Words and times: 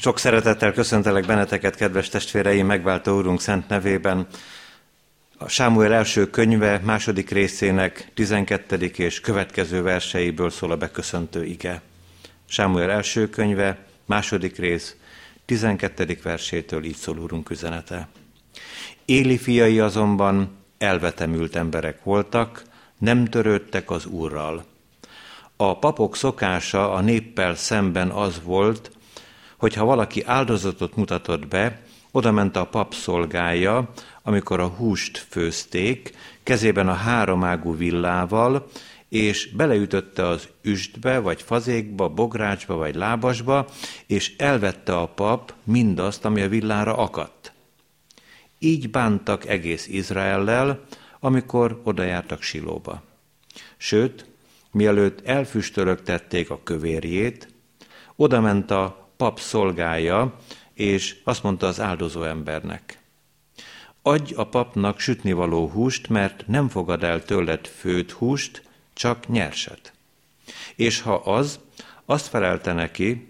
Sok 0.00 0.18
szeretettel 0.18 0.72
köszöntelek 0.72 1.26
benneteket, 1.26 1.76
kedves 1.76 2.08
testvéreim, 2.08 2.66
megváltó 2.66 3.16
úrunk 3.16 3.40
szent 3.40 3.68
nevében. 3.68 4.26
A 5.38 5.48
Sámuel 5.48 5.92
első 5.92 6.30
könyve 6.30 6.80
második 6.84 7.30
részének 7.30 8.10
12. 8.14 8.76
és 8.76 9.20
következő 9.20 9.82
verseiből 9.82 10.50
szól 10.50 10.70
a 10.70 10.76
beköszöntő 10.76 11.44
ige. 11.44 11.82
Sámuel 12.48 12.90
első 12.90 13.28
könyve, 13.28 13.78
második 14.06 14.56
rész, 14.56 14.96
12. 15.44 16.18
versétől 16.22 16.84
így 16.84 16.96
szól 16.96 17.18
úrunk 17.18 17.50
üzenete. 17.50 18.08
Éli 19.04 19.38
fiai 19.38 19.80
azonban 19.80 20.56
elvetemült 20.78 21.56
emberek 21.56 22.04
voltak, 22.04 22.62
nem 22.98 23.24
törődtek 23.24 23.90
az 23.90 24.06
úrral. 24.06 24.64
A 25.56 25.78
papok 25.78 26.16
szokása 26.16 26.92
a 26.92 27.00
néppel 27.00 27.54
szemben 27.54 28.08
az 28.08 28.40
volt, 28.44 28.90
hogy 29.58 29.74
ha 29.74 29.84
valaki 29.84 30.22
áldozatot 30.22 30.96
mutatott 30.96 31.46
be, 31.46 31.80
oda 32.10 32.30
ment 32.32 32.56
a 32.56 32.66
pap 32.66 32.94
szolgája, 32.94 33.90
amikor 34.22 34.60
a 34.60 34.66
húst 34.66 35.26
főzték, 35.28 36.14
kezében 36.42 36.88
a 36.88 36.92
háromágú 36.92 37.76
villával, 37.76 38.66
és 39.08 39.50
beleütötte 39.52 40.26
az 40.26 40.48
üstbe, 40.62 41.18
vagy 41.18 41.42
fazékba, 41.42 42.08
bográcsba, 42.08 42.76
vagy 42.76 42.94
lábasba, 42.94 43.66
és 44.06 44.36
elvette 44.36 44.96
a 44.96 45.06
pap 45.06 45.54
mindazt, 45.64 46.24
ami 46.24 46.40
a 46.40 46.48
villára 46.48 46.96
akadt. 46.96 47.52
Így 48.58 48.90
bántak 48.90 49.46
egész 49.46 49.86
Izraellel, 49.86 50.84
amikor 51.20 51.80
odajártak 51.84 52.42
Silóba. 52.42 53.02
Sőt, 53.76 54.26
mielőtt 54.72 55.26
elfüstölögtették 55.26 56.50
a 56.50 56.60
kövérjét, 56.62 57.48
odament 58.16 58.70
a 58.70 59.07
pap 59.18 59.40
szolgája, 59.40 60.38
és 60.74 61.16
azt 61.24 61.42
mondta 61.42 61.66
az 61.66 61.80
áldozó 61.80 62.22
embernek, 62.22 62.98
adj 64.02 64.34
a 64.34 64.44
papnak 64.44 65.00
sütnivaló 65.00 65.68
húst, 65.68 66.08
mert 66.08 66.46
nem 66.46 66.68
fogad 66.68 67.02
el 67.02 67.24
tőled 67.24 67.66
főt 67.66 68.10
húst, 68.10 68.62
csak 68.92 69.28
nyerset. 69.28 69.92
És 70.76 71.00
ha 71.00 71.14
az, 71.14 71.60
azt 72.04 72.26
felelte 72.26 72.72
neki, 72.72 73.28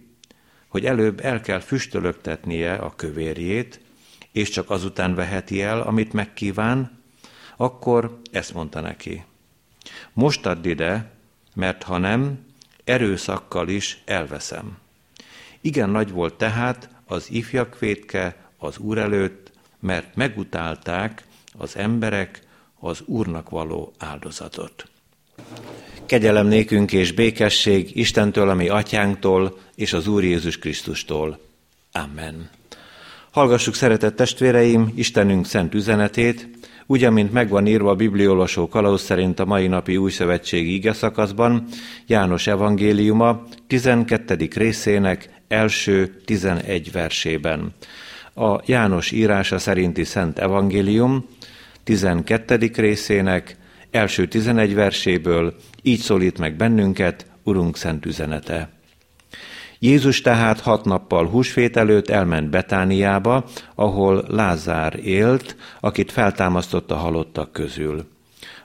hogy 0.69 0.85
előbb 0.85 1.21
el 1.21 1.41
kell 1.41 1.61
füstölögtetnie 1.61 2.75
a 2.75 2.95
kövérjét, 2.97 3.81
és 4.33 4.49
csak 4.49 4.71
azután 4.71 5.15
veheti 5.15 5.63
el, 5.63 5.81
amit 5.81 6.13
megkíván, 6.13 7.03
akkor 7.57 8.21
ezt 8.31 8.55
mondta 8.55 8.81
neki. 8.81 9.25
Most 10.13 10.47
add 10.47 10.67
ide, 10.67 11.11
mert 11.55 11.83
ha 11.83 11.99
nem, 11.99 12.47
erőszakkal 12.85 13.69
is 13.69 14.03
elveszem. 14.05 14.79
Igen 15.61 15.91
nagy 15.91 16.11
volt 16.11 16.35
tehát 16.35 16.89
az 17.07 17.27
ifjak 17.31 17.79
vétke 17.79 18.37
az 18.59 18.79
Úr 18.79 18.99
előtt, 18.99 19.51
mert 19.81 20.17
megutálták 20.17 21.25
az 21.59 21.77
emberek 21.77 22.41
az 22.81 23.03
Úrnak 23.05 23.51
való 23.51 23.93
áldozatot. 23.99 24.89
Kegyelem 26.07 26.47
nékünk 26.47 26.93
és 26.93 27.13
békesség 27.13 27.97
Istentől, 27.97 28.49
ami 28.49 28.69
atyánktól, 28.69 29.59
és 29.75 29.93
az 29.93 30.07
Úr 30.07 30.25
Jézus 30.25 30.59
Krisztustól. 30.59 31.41
Amen. 31.93 32.51
Hallgassuk, 33.31 33.75
szeretett 33.75 34.17
testvéreim, 34.17 34.93
Istenünk 34.95 35.47
szent 35.47 35.75
üzenetét, 35.75 36.49
úgy, 36.87 37.05
amint 37.05 37.33
megvan 37.33 37.67
írva 37.67 37.91
a 37.91 37.95
bibliolvasó 37.95 38.69
kalauz 38.69 39.03
szerint 39.03 39.41
a 39.41 39.45
mai 39.45 39.67
napi 39.67 39.97
új 39.97 40.11
szövetségi 40.11 40.75
ige 40.75 40.93
szakaszban, 40.93 41.67
János 42.07 42.47
evangéliuma 42.47 43.43
12. 43.67 44.49
részének 44.55 45.29
első 45.49 46.21
11 46.25 46.93
versében. 46.93 47.75
A 48.35 48.61
János 48.67 49.11
írása 49.11 49.59
szerinti 49.59 50.05
Szent 50.05 50.39
Evangélium 50.39 51.27
12. 51.85 52.71
részének 52.75 53.57
első 53.91 54.27
11 54.27 54.75
verséből 54.75 55.55
így 55.83 56.01
szólít 56.01 56.39
meg 56.39 56.57
bennünket 56.57 57.27
Urunk 57.43 57.77
szent 57.77 58.07
üzenete. 58.07 58.69
Jézus 59.79 60.21
tehát 60.21 60.61
hat 60.61 60.85
nappal 60.85 61.27
húsvét 61.27 61.77
előtt 61.77 62.09
elment 62.09 62.51
Betániába, 62.51 63.45
ahol 63.75 64.25
Lázár 64.29 64.99
élt, 65.05 65.57
akit 65.81 66.13
feltámasztott 66.13 66.91
a 66.91 66.97
halottak 66.97 67.53
közül. 67.53 68.07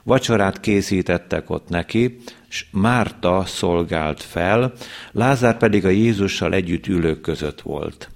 Vacsorát 0.04 0.60
készítettek 0.60 1.50
ott 1.50 1.68
neki, 1.68 2.16
s 2.48 2.64
Márta 2.70 3.44
szolgált 3.46 4.22
fel, 4.22 4.72
Lázár 5.12 5.56
pedig 5.56 5.84
a 5.84 5.88
Jézussal 5.88 6.52
együtt 6.52 6.86
ülők 6.86 7.20
között 7.20 7.60
volt. 7.60 8.08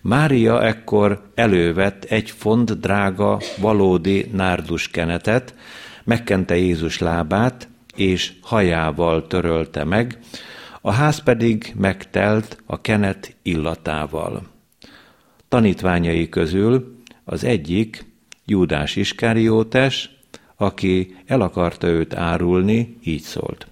Mária 0.00 0.62
ekkor 0.62 1.30
elővett 1.34 2.04
egy 2.04 2.30
font 2.30 2.80
drága, 2.80 3.40
valódi 3.60 4.30
nárdus 4.32 4.88
kenetet, 4.88 5.54
megkente 6.04 6.56
Jézus 6.56 6.98
lábát, 6.98 7.68
és 7.96 8.32
hajával 8.42 9.26
törölte 9.26 9.84
meg, 9.84 10.18
a 10.80 10.90
ház 10.90 11.22
pedig 11.22 11.72
megtelt 11.76 12.62
a 12.66 12.80
kenet 12.80 13.36
illatával. 13.42 14.46
Tanítványai 15.48 16.28
közül 16.28 16.98
az 17.24 17.44
egyik, 17.44 18.04
Júdás 18.46 18.96
Iskáriótes, 18.96 20.13
aki 20.56 21.16
el 21.26 21.40
akarta 21.40 21.86
őt 21.86 22.14
árulni, 22.14 22.98
így 23.04 23.22
szólt. 23.22 23.66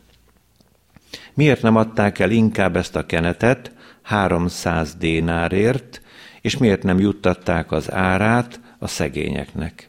Miért 1.34 1.62
nem 1.62 1.76
adták 1.76 2.18
el 2.18 2.30
inkább 2.30 2.76
ezt 2.76 2.96
a 2.96 3.06
kenetet 3.06 3.72
300 4.02 4.94
dénárért, 4.94 6.02
és 6.40 6.56
miért 6.56 6.82
nem 6.82 6.98
juttatták 6.98 7.72
az 7.72 7.92
árát 7.92 8.60
a 8.78 8.86
szegényeknek? 8.86 9.88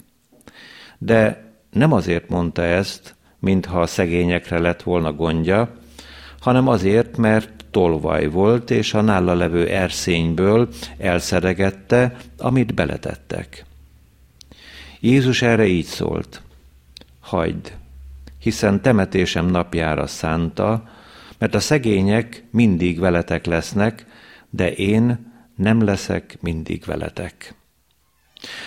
De 0.97 1.51
nem 1.71 1.91
azért 1.91 2.29
mondta 2.29 2.61
ezt, 2.63 3.15
mintha 3.39 3.81
a 3.81 3.87
szegényekre 3.87 4.59
lett 4.59 4.81
volna 4.81 5.13
gondja, 5.13 5.75
hanem 6.39 6.67
azért, 6.67 7.17
mert 7.17 7.49
tolvaj 7.71 8.27
volt, 8.27 8.71
és 8.71 8.93
a 8.93 9.01
nála 9.01 9.33
levő 9.33 9.67
erszényből 9.67 10.69
elszeregette, 10.97 12.15
amit 12.37 12.73
beletettek. 12.73 13.65
Jézus 14.99 15.41
erre 15.41 15.65
így 15.65 15.85
szólt 15.85 16.41
hagyd, 17.23 17.77
hiszen 18.39 18.81
temetésem 18.81 19.45
napjára 19.45 20.07
szánta, 20.07 20.89
mert 21.37 21.55
a 21.55 21.59
szegények 21.59 22.43
mindig 22.51 22.99
veletek 22.99 23.45
lesznek, 23.45 24.05
de 24.49 24.73
én 24.73 25.31
nem 25.55 25.83
leszek 25.83 26.37
mindig 26.41 26.83
veletek. 26.85 27.55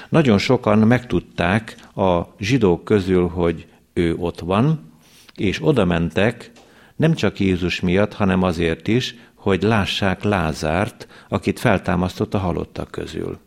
Nagyon 0.08 0.38
sokan 0.38 0.78
megtudták 0.78 1.76
a 1.94 2.22
zsidók 2.38 2.84
közül, 2.84 3.28
hogy 3.28 3.66
ő 3.92 4.14
ott 4.14 4.40
van, 4.40 4.92
és 5.34 5.58
oda 5.62 5.84
mentek, 5.84 6.50
nem 6.96 7.14
csak 7.14 7.40
Jézus 7.40 7.80
miatt, 7.80 8.14
hanem 8.14 8.42
azért 8.42 8.88
is, 8.88 9.14
hogy 9.34 9.62
lássák 9.62 10.22
Lázárt, 10.22 11.08
akit 11.28 11.58
feltámasztott 11.58 12.34
a 12.34 12.38
halottak 12.38 12.90
közül. 12.90 13.38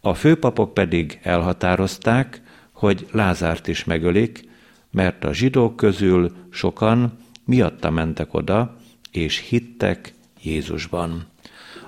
A 0.00 0.14
főpapok 0.14 0.74
pedig 0.74 1.18
elhatározták, 1.22 2.42
hogy 2.84 3.06
Lázárt 3.10 3.68
is 3.68 3.84
megölik, 3.84 4.48
mert 4.90 5.24
a 5.24 5.32
zsidók 5.32 5.76
közül 5.76 6.32
sokan 6.50 7.18
miatta 7.44 7.90
mentek 7.90 8.34
oda, 8.34 8.76
és 9.10 9.38
hittek 9.48 10.14
Jézusban. 10.42 11.26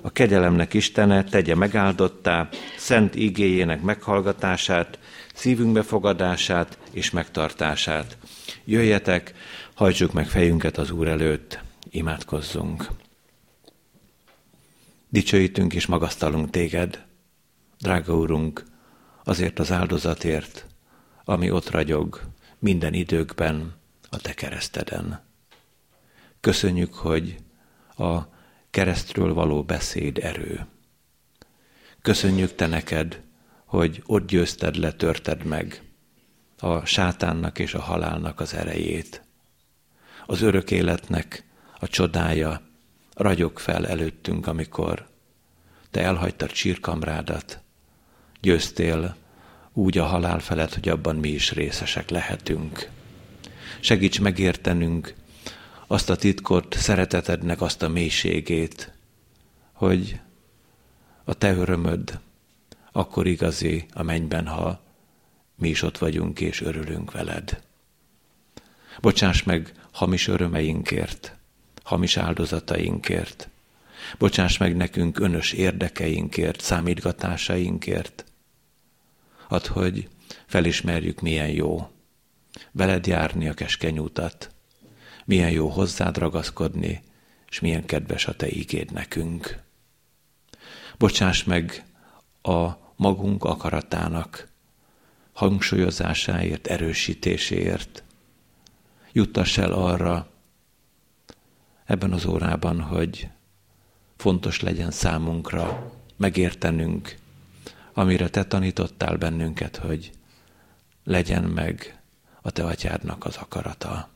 A 0.01 0.13
kegyelemnek 0.13 0.75
Istene 0.75 1.25
tegye 1.25 1.55
megáldottá, 1.55 2.49
szent 2.77 3.15
igéjének 3.15 3.83
meghallgatását, 3.83 4.99
szívünk 5.35 5.73
befogadását 5.73 6.79
és 6.91 7.11
megtartását. 7.11 8.17
Jöjjetek, 8.65 9.35
hajtsuk 9.75 10.13
meg 10.13 10.29
fejünket 10.29 10.79
az 10.79 10.91
Úr 10.91 11.09
előtt, 11.09 11.61
imádkozzunk. 11.91 12.87
Dicsőítünk 15.09 15.75
és 15.75 15.87
magasztalunk 15.87 16.51
téged, 16.51 17.05
drága 17.79 18.17
Úrunk, 18.17 18.65
azért 19.25 19.59
az 19.59 19.73
áldozatért, 19.73 20.67
ami 21.29 21.51
ott 21.51 21.71
ragyog 21.71 22.21
minden 22.59 22.93
időkben 22.93 23.75
a 24.11 24.17
te 24.17 24.35
kereszteden. 24.35 25.25
Köszönjük, 26.41 26.95
hogy 26.95 27.37
a 27.97 28.19
keresztről 28.71 29.35
való 29.35 29.63
beszéd 29.63 30.19
erő. 30.19 30.67
Köszönjük 32.03 32.55
te 32.55 32.67
neked, 32.67 33.23
hogy 33.65 34.03
ott 34.07 34.27
győzted 34.27 34.77
le, 34.77 34.93
törted 34.93 35.45
meg 35.45 35.83
a 36.59 36.85
sátánnak 36.85 37.59
és 37.59 37.75
a 37.75 37.81
halálnak 37.81 38.41
az 38.41 38.55
erejét. 38.55 39.23
Az 40.27 40.43
örök 40.43 40.71
életnek 40.71 41.45
a 41.79 41.87
csodája 41.87 42.61
ragyog 43.15 43.59
fel 43.59 43.87
előttünk, 43.87 44.47
amikor 44.47 45.09
te 45.91 46.03
elhagytad 46.03 46.53
sírkamrádat, 46.53 47.61
győztél 48.41 49.17
úgy 49.77 49.99
a 49.99 50.05
halál 50.05 50.39
felett, 50.39 50.75
hogy 50.75 50.89
abban 50.89 51.17
mi 51.17 51.29
is 51.29 51.53
részesek 51.53 52.11
lehetünk. 52.11 52.89
Segíts 53.81 54.21
megértenünk 54.21 55.15
azt 55.87 56.11
a 56.11 56.17
titkot, 56.17 56.75
szeretetednek 56.75 57.61
azt 57.61 57.83
a 57.83 57.89
mélységét, 57.89 58.93
hogy 59.73 60.21
a 61.25 61.35
te 61.35 61.53
örömöd, 61.53 62.21
akkor 62.93 63.27
igazi 63.27 63.87
a 63.93 64.03
mennyben, 64.03 64.47
ha 64.47 64.81
mi 65.55 65.69
is 65.69 65.83
ott 65.83 65.99
vagyunk 65.99 66.41
és 66.41 66.61
örülünk 66.61 67.13
veled. 67.13 67.63
Bocsáss 69.01 69.43
meg 69.43 69.73
hamis 69.93 70.29
örömeinkért, 70.29 71.37
hamis 71.83 72.17
áldozatainkért. 72.17 73.49
Bocsáss 74.19 74.57
meg 74.57 74.77
nekünk 74.77 75.21
önös 75.21 75.53
érdekeinkért, 75.53 76.61
számítgatásainkért. 76.61 78.25
Add, 79.49 79.67
hogy 79.69 80.09
felismerjük, 80.47 81.21
milyen 81.21 81.49
jó 81.49 81.91
veled 82.73 83.07
járni 83.07 83.49
a 83.49 83.55
keskeny 83.55 83.99
utat, 83.99 84.51
milyen 85.25 85.51
jó 85.51 85.69
hozzád 85.69 86.17
ragaszkodni, 86.17 87.03
és 87.49 87.61
milyen 87.61 87.85
kedves 87.85 88.27
a 88.27 88.35
te 88.35 88.51
ígéd 88.51 88.93
nekünk. 88.93 89.59
Bocsáss 90.99 91.45
meg 91.45 91.85
a 92.43 92.71
magunk 92.97 93.45
akaratának, 93.45 94.49
hangsúlyozásáért, 95.33 96.67
erősítéséért. 96.67 98.03
Juttass 99.13 99.59
el 99.59 99.73
arra 99.73 100.31
ebben 101.85 102.13
az 102.13 102.25
órában, 102.27 102.81
hogy 102.81 103.29
fontos 104.17 104.61
legyen 104.61 104.91
számunkra 104.91 105.93
megértenünk, 106.17 107.17
amire 107.97 108.29
te 108.29 108.45
tanítottál 108.45 109.17
bennünket, 109.17 109.77
hogy 109.77 110.11
legyen 111.05 111.45
meg 111.45 112.01
a 112.41 112.51
te 112.51 112.65
atyádnak 112.65 113.25
az 113.25 113.37
akarata. 113.37 114.09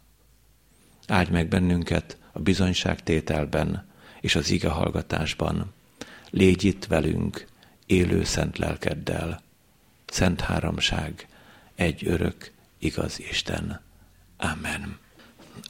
Áldj 1.06 1.30
meg 1.30 1.48
bennünket 1.48 2.18
a 2.32 2.38
bizonyságtételben 2.40 3.88
és 4.20 4.34
az 4.34 4.50
ige 4.50 4.68
hallgatásban. 4.68 5.72
Légy 6.30 6.64
itt 6.64 6.84
velünk, 6.84 7.46
élő 7.86 8.24
szent 8.24 8.58
lelkeddel. 8.58 9.42
Szent 10.06 10.40
háromság, 10.40 11.28
egy 11.74 12.06
örök, 12.06 12.52
igaz 12.78 13.18
Isten. 13.18 13.80
Amen. 14.36 14.98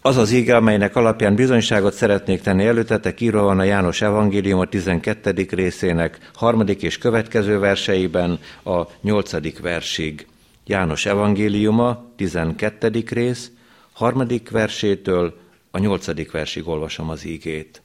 Az 0.03 0.17
az 0.17 0.31
ige, 0.31 0.57
amelynek 0.57 0.97
alapján 0.97 1.35
bizonyságot 1.35 1.93
szeretnék 1.93 2.41
tenni 2.41 2.67
előtetek, 2.67 3.21
írva 3.21 3.43
van 3.43 3.59
a 3.59 3.65
János 3.65 4.03
Evangélium 4.03 4.61
a 4.61 4.67
12. 4.67 5.47
részének 5.51 6.31
harmadik 6.35 6.83
és 6.83 6.99
következő 6.99 7.59
verseiben 7.59 8.39
a 8.65 8.81
nyolcadik 9.01 9.61
versig. 9.61 10.27
János 10.67 11.07
Evangéliuma, 11.07 12.05
12. 12.17 13.05
rész, 13.09 13.51
harmadik 13.93 14.51
versétől 14.51 15.39
a 15.71 15.79
nyolcadik 15.79 16.31
versig 16.31 16.69
olvasom 16.69 17.09
az 17.09 17.25
ígét. 17.25 17.83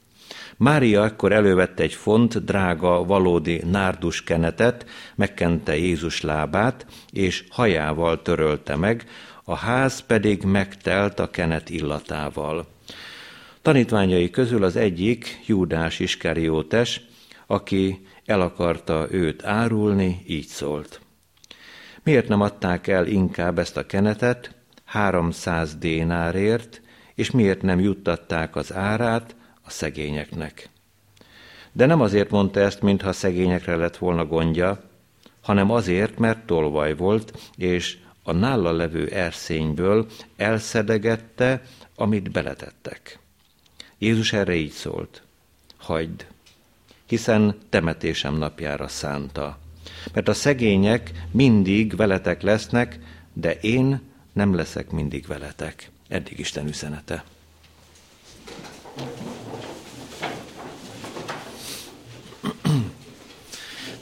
Mária 0.56 1.02
akkor 1.02 1.32
elővette 1.32 1.82
egy 1.82 1.94
font, 1.94 2.44
drága, 2.44 3.04
valódi 3.04 3.62
nárdus 3.70 4.24
kenetet, 4.24 4.86
megkente 5.14 5.76
Jézus 5.76 6.20
lábát, 6.20 6.86
és 7.12 7.44
hajával 7.50 8.22
törölte 8.22 8.76
meg, 8.76 9.06
a 9.48 9.54
ház 9.54 10.00
pedig 10.00 10.42
megtelt 10.42 11.18
a 11.18 11.30
kenet 11.30 11.70
illatával. 11.70 12.66
Tanítványai 13.62 14.30
közül 14.30 14.64
az 14.64 14.76
egyik, 14.76 15.42
Júdás 15.46 15.98
Iskariótes, 15.98 17.00
aki 17.46 18.06
el 18.24 18.40
akarta 18.40 19.06
őt 19.10 19.44
árulni, 19.44 20.22
így 20.26 20.46
szólt. 20.46 21.00
Miért 22.02 22.28
nem 22.28 22.40
adták 22.40 22.86
el 22.86 23.06
inkább 23.06 23.58
ezt 23.58 23.76
a 23.76 23.86
kenetet 23.86 24.54
300 24.84 25.74
dénárért, 25.74 26.80
és 27.14 27.30
miért 27.30 27.62
nem 27.62 27.80
juttatták 27.80 28.56
az 28.56 28.72
árát 28.72 29.36
a 29.62 29.70
szegényeknek? 29.70 30.68
De 31.72 31.86
nem 31.86 32.00
azért 32.00 32.30
mondta 32.30 32.60
ezt, 32.60 32.82
mintha 32.82 33.12
szegényekre 33.12 33.76
lett 33.76 33.96
volna 33.96 34.26
gondja, 34.26 34.80
hanem 35.42 35.70
azért, 35.70 36.18
mert 36.18 36.46
tolvaj 36.46 36.94
volt, 36.94 37.50
és 37.56 37.98
a 38.26 38.32
nála 38.32 38.72
levő 38.72 39.06
erszényből 39.06 40.06
elszedegette, 40.36 41.62
amit 41.94 42.30
beletettek. 42.30 43.18
Jézus 43.98 44.32
erre 44.32 44.54
így 44.54 44.72
szólt, 44.72 45.22
hagyd, 45.76 46.26
hiszen 47.06 47.58
temetésem 47.68 48.36
napjára 48.36 48.88
szánta 48.88 49.58
mert 50.12 50.28
a 50.28 50.34
szegények 50.34 51.10
mindig 51.30 51.96
veletek 51.96 52.42
lesznek, 52.42 52.98
de 53.32 53.54
én 53.60 54.00
nem 54.32 54.54
leszek 54.54 54.90
mindig 54.90 55.26
veletek. 55.26 55.90
Eddig 56.08 56.38
Isten 56.38 56.66
üzenete. 56.66 57.24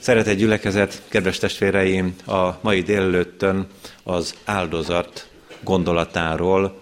Szeretett 0.04 0.36
gyülekezet, 0.36 1.02
kedves 1.08 1.38
testvéreim, 1.38 2.16
a 2.26 2.50
mai 2.60 2.82
délelőttön 2.82 3.66
az 4.02 4.34
áldozat 4.44 5.28
gondolatáról 5.60 6.80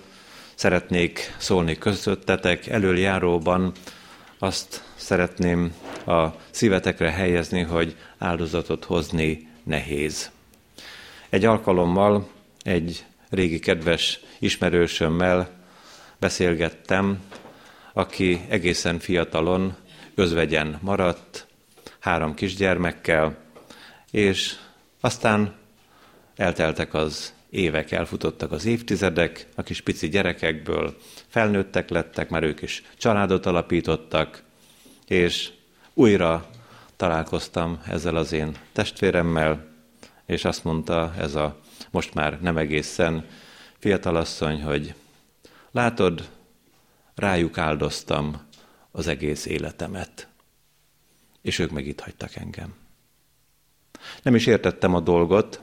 szeretnék 0.54 1.34
szólni 1.38 1.78
közöttetek. 1.78 2.66
Előjáróban 2.66 3.72
azt 4.38 4.84
szeretném 4.94 5.74
a 6.06 6.26
szívetekre 6.50 7.10
helyezni, 7.10 7.60
hogy 7.60 7.96
áldozatot 8.18 8.84
hozni 8.84 9.48
nehéz. 9.62 10.30
Egy 11.28 11.44
alkalommal 11.44 12.28
egy 12.62 13.04
régi 13.30 13.58
kedves 13.58 14.20
ismerősömmel 14.38 15.50
beszélgettem, 16.18 17.18
aki 17.92 18.40
egészen 18.48 18.98
fiatalon 18.98 19.76
özvegyen 20.14 20.78
maradt, 20.80 21.46
három 22.02 22.34
kisgyermekkel, 22.34 23.36
és 24.10 24.54
aztán 25.00 25.54
elteltek 26.36 26.94
az 26.94 27.32
évek, 27.50 27.90
elfutottak 27.90 28.52
az 28.52 28.64
évtizedek, 28.64 29.46
a 29.54 29.62
kis 29.62 29.80
pici 29.80 30.08
gyerekekből 30.08 30.96
felnőttek 31.26 31.88
lettek, 31.88 32.28
már 32.28 32.42
ők 32.42 32.62
is 32.62 32.82
családot 32.96 33.46
alapítottak, 33.46 34.42
és 35.06 35.50
újra 35.94 36.48
találkoztam 36.96 37.82
ezzel 37.86 38.16
az 38.16 38.32
én 38.32 38.56
testvéremmel, 38.72 39.66
és 40.26 40.44
azt 40.44 40.64
mondta 40.64 41.14
ez 41.18 41.34
a 41.34 41.60
most 41.90 42.14
már 42.14 42.40
nem 42.40 42.56
egészen 42.56 43.26
fiatalasszony, 43.78 44.62
hogy 44.62 44.94
látod, 45.70 46.28
rájuk 47.14 47.58
áldoztam 47.58 48.42
az 48.90 49.06
egész 49.06 49.46
életemet, 49.46 50.26
és 51.42 51.58
ők 51.58 51.70
meg 51.70 51.86
itt 51.86 52.00
hagytak 52.00 52.34
engem. 52.34 52.74
Nem 54.22 54.34
is 54.34 54.46
értettem 54.46 54.94
a 54.94 55.00
dolgot, 55.00 55.60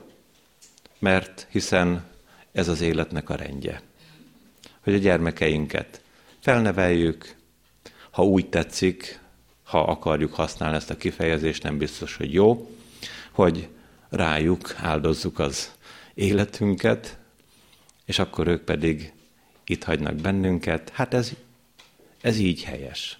mert 0.98 1.46
hiszen 1.50 2.04
ez 2.52 2.68
az 2.68 2.80
életnek 2.80 3.28
a 3.28 3.34
rendje. 3.34 3.82
Hogy 4.80 4.94
a 4.94 4.98
gyermekeinket 4.98 6.02
felneveljük, 6.38 7.34
ha 8.10 8.24
úgy 8.24 8.48
tetszik, 8.48 9.20
ha 9.62 9.82
akarjuk 9.82 10.34
használni 10.34 10.76
ezt 10.76 10.90
a 10.90 10.96
kifejezést, 10.96 11.62
nem 11.62 11.78
biztos, 11.78 12.16
hogy 12.16 12.32
jó, 12.32 12.70
hogy 13.30 13.68
rájuk 14.08 14.74
áldozzuk 14.76 15.38
az 15.38 15.74
életünket, 16.14 17.18
és 18.04 18.18
akkor 18.18 18.46
ők 18.46 18.64
pedig 18.64 19.12
itt 19.64 19.84
hagynak 19.84 20.14
bennünket. 20.14 20.90
Hát 20.90 21.14
ez, 21.14 21.32
ez 22.20 22.38
így 22.38 22.64
helyes. 22.64 23.18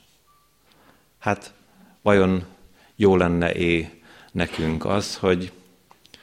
Hát 1.18 1.52
vajon 2.02 2.44
jó 2.96 3.16
lenne-é 3.16 4.02
nekünk 4.32 4.84
az, 4.84 5.16
hogy 5.16 5.52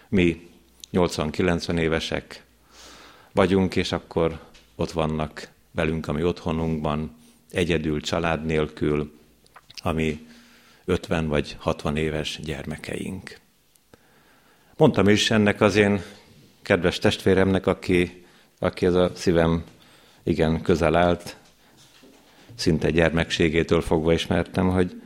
mi 0.10 0.50
80-90 0.94 1.80
évesek 1.80 2.44
vagyunk, 3.32 3.76
és 3.76 3.92
akkor 3.92 4.40
ott 4.76 4.92
vannak 4.92 5.50
velünk 5.72 6.08
a 6.08 6.12
mi 6.12 6.24
otthonunkban, 6.24 7.16
egyedül, 7.52 8.02
család 8.02 8.46
nélkül, 8.46 9.20
ami 9.76 10.28
50 10.86 11.28
vagy 11.28 11.56
60 11.60 11.98
éves 11.98 12.40
gyermekeink. 12.44 13.40
Mondtam 14.78 15.08
is 15.08 15.32
ennek 15.32 15.62
az 15.62 15.76
én 15.76 16.02
kedves 16.62 17.00
testvéremnek, 17.00 17.68
aki, 17.68 18.26
aki 18.60 18.86
ez 18.86 18.94
a 18.94 19.12
szívem 19.16 19.64
igen 20.24 20.62
közel 20.62 20.96
állt, 20.96 21.38
szinte 22.56 22.90
gyermekségétől 22.90 23.82
fogva 23.82 24.14
ismertem, 24.14 24.70
hogy 24.70 25.02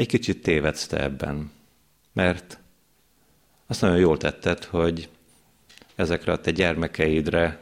egy 0.00 0.06
kicsit 0.06 0.42
tévedsz 0.42 0.86
te 0.86 1.02
ebben, 1.02 1.50
mert 2.12 2.58
azt 3.66 3.80
nagyon 3.80 3.98
jól 3.98 4.16
tetted, 4.16 4.64
hogy 4.64 5.08
ezekre 5.94 6.32
a 6.32 6.40
te 6.40 6.50
gyermekeidre 6.50 7.58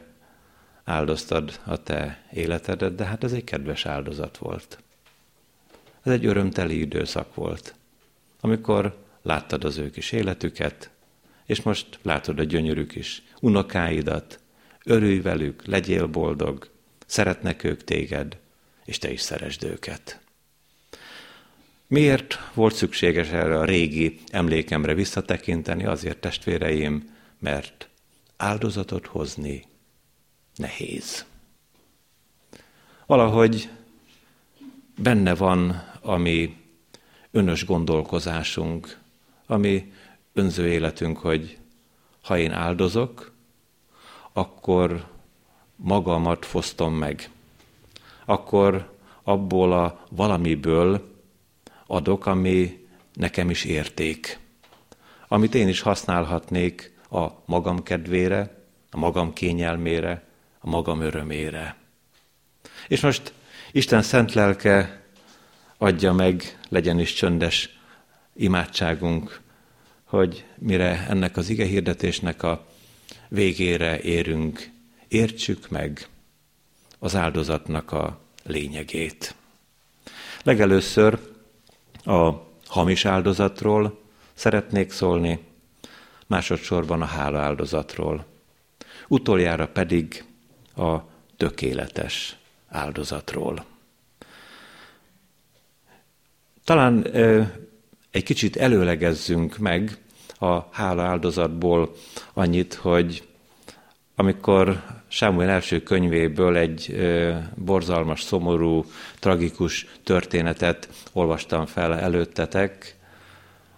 áldoztad 0.83 1.59
a 1.65 1.83
te 1.83 2.23
életedet, 2.33 2.95
de 2.95 3.05
hát 3.05 3.23
ez 3.23 3.33
egy 3.33 3.43
kedves 3.43 3.85
áldozat 3.85 4.37
volt. 4.37 4.79
Ez 6.03 6.11
egy 6.11 6.25
örömteli 6.25 6.79
időszak 6.79 7.35
volt, 7.35 7.75
amikor 8.39 8.97
láttad 9.21 9.63
az 9.63 9.77
ő 9.77 9.89
kis 9.89 10.11
életüket, 10.11 10.89
és 11.45 11.61
most 11.61 11.99
látod 12.01 12.39
a 12.39 12.43
gyönyörű 12.43 12.85
kis 12.85 13.23
unokáidat, 13.39 14.39
örülj 14.85 15.19
velük, 15.19 15.65
legyél 15.65 16.07
boldog, 16.07 16.69
szeretnek 17.05 17.63
ők 17.63 17.83
téged, 17.83 18.37
és 18.85 18.97
te 18.97 19.11
is 19.11 19.21
szeresd 19.21 19.63
őket. 19.63 20.19
Miért 21.89 22.39
volt 22.53 22.75
szükséges 22.75 23.29
erre 23.29 23.59
a 23.59 23.65
régi 23.65 24.19
emlékemre 24.27 24.93
visszatekinteni? 24.93 25.85
Azért, 25.85 26.17
testvéreim, 26.17 27.15
mert 27.39 27.89
áldozatot 28.37 29.05
hozni 29.07 29.63
nehéz. 30.55 31.25
Valahogy 33.05 33.69
benne 34.97 35.35
van 35.35 35.83
a 36.01 36.17
mi 36.17 36.55
önös 37.31 37.65
gondolkozásunk, 37.65 38.97
ami 39.45 39.93
önző 40.33 40.67
életünk, 40.67 41.17
hogy 41.17 41.57
ha 42.21 42.37
én 42.37 42.51
áldozok, 42.51 43.31
akkor 44.33 45.07
magamat 45.75 46.45
fosztom 46.45 46.93
meg. 46.93 47.29
Akkor 48.25 48.93
abból 49.23 49.73
a 49.73 50.05
valamiből 50.09 51.08
adok, 51.91 52.25
ami 52.25 52.87
nekem 53.13 53.49
is 53.49 53.63
érték. 53.63 54.39
Amit 55.27 55.55
én 55.55 55.67
is 55.67 55.81
használhatnék 55.81 56.93
a 57.09 57.27
magam 57.45 57.83
kedvére, 57.83 58.63
a 58.91 58.97
magam 58.97 59.33
kényelmére, 59.33 60.23
a 60.59 60.69
magam 60.69 61.01
örömére. 61.01 61.75
És 62.87 63.01
most 63.01 63.33
Isten 63.71 64.01
szent 64.01 64.33
lelke 64.33 65.03
adja 65.77 66.13
meg, 66.13 66.59
legyen 66.69 66.99
is 66.99 67.13
csöndes 67.13 67.79
imádságunk, 68.35 69.41
hogy 70.03 70.45
mire 70.57 71.05
ennek 71.09 71.37
az 71.37 71.49
ige 71.49 71.65
hirdetésnek 71.65 72.43
a 72.43 72.65
végére 73.27 73.99
érünk, 73.99 74.69
értsük 75.07 75.69
meg 75.69 76.07
az 76.99 77.15
áldozatnak 77.15 77.91
a 77.91 78.21
lényegét. 78.43 79.35
Legelőször 80.43 81.19
a 82.09 82.47
hamis 82.67 83.05
áldozatról 83.05 83.99
szeretnék 84.33 84.91
szólni, 84.91 85.39
másodszorban 86.27 87.01
a 87.01 87.05
hála 87.05 87.39
áldozatról, 87.39 88.25
utoljára 89.07 89.67
pedig 89.67 90.23
a 90.75 90.97
tökéletes 91.37 92.37
áldozatról. 92.67 93.65
Talán 96.63 97.05
egy 98.11 98.23
kicsit 98.23 98.55
előlegezzünk 98.55 99.57
meg 99.57 99.97
a 100.39 100.59
hála 100.71 101.03
áldozatból 101.03 101.95
annyit, 102.33 102.73
hogy 102.73 103.27
amikor 104.15 104.83
Sámuel 105.11 105.49
első 105.49 105.83
könyvéből 105.83 106.57
egy 106.57 106.95
borzalmas, 107.55 108.21
szomorú, 108.21 108.85
tragikus 109.19 109.87
történetet 110.03 110.89
olvastam 111.13 111.65
fel 111.65 111.99
előttetek, 111.99 112.95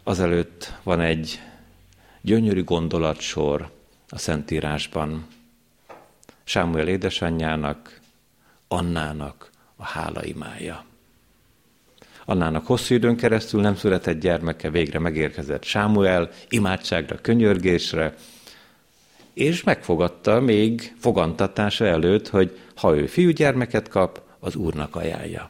azelőtt 0.03 0.73
van 0.83 0.99
egy 0.99 1.39
gyönyörű 2.21 2.63
gondolatsor 2.63 3.69
a 4.09 4.17
Szentírásban. 4.17 5.27
Sámuel 6.43 6.87
édesanyjának, 6.87 7.99
Annának 8.67 9.49
a 9.75 9.83
hálaimája. 9.85 10.85
Annának 12.25 12.65
hosszú 12.65 12.95
időn 12.95 13.15
keresztül 13.15 13.61
nem 13.61 13.75
született 13.75 14.19
gyermeke, 14.19 14.69
végre 14.69 14.99
megérkezett 14.99 15.63
Sámuel 15.63 16.29
imádságra, 16.49 17.15
könyörgésre, 17.21 18.15
és 19.33 19.63
megfogadta 19.63 20.39
még 20.39 20.95
fogantatása 20.99 21.85
előtt, 21.85 22.27
hogy 22.27 22.59
ha 22.75 22.95
ő 22.95 23.05
fiúgyermeket 23.05 23.87
kap, 23.87 24.21
az 24.43 24.55
úrnak 24.55 24.95
ajánlja. 24.95 25.49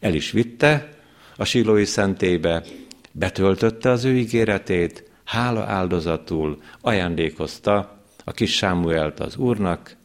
El 0.00 0.14
is 0.14 0.30
vitte 0.30 0.88
a 1.36 1.44
silói 1.44 1.84
szentébe, 1.84 2.64
betöltötte 3.12 3.90
az 3.90 4.04
ő 4.04 4.16
ígéretét, 4.16 5.10
hála 5.24 5.64
áldozatul 5.64 6.62
ajándékozta 6.80 8.02
a 8.24 8.32
kis 8.32 8.56
Sámuelt 8.56 9.20
az 9.20 9.36
úrnak, 9.36 9.96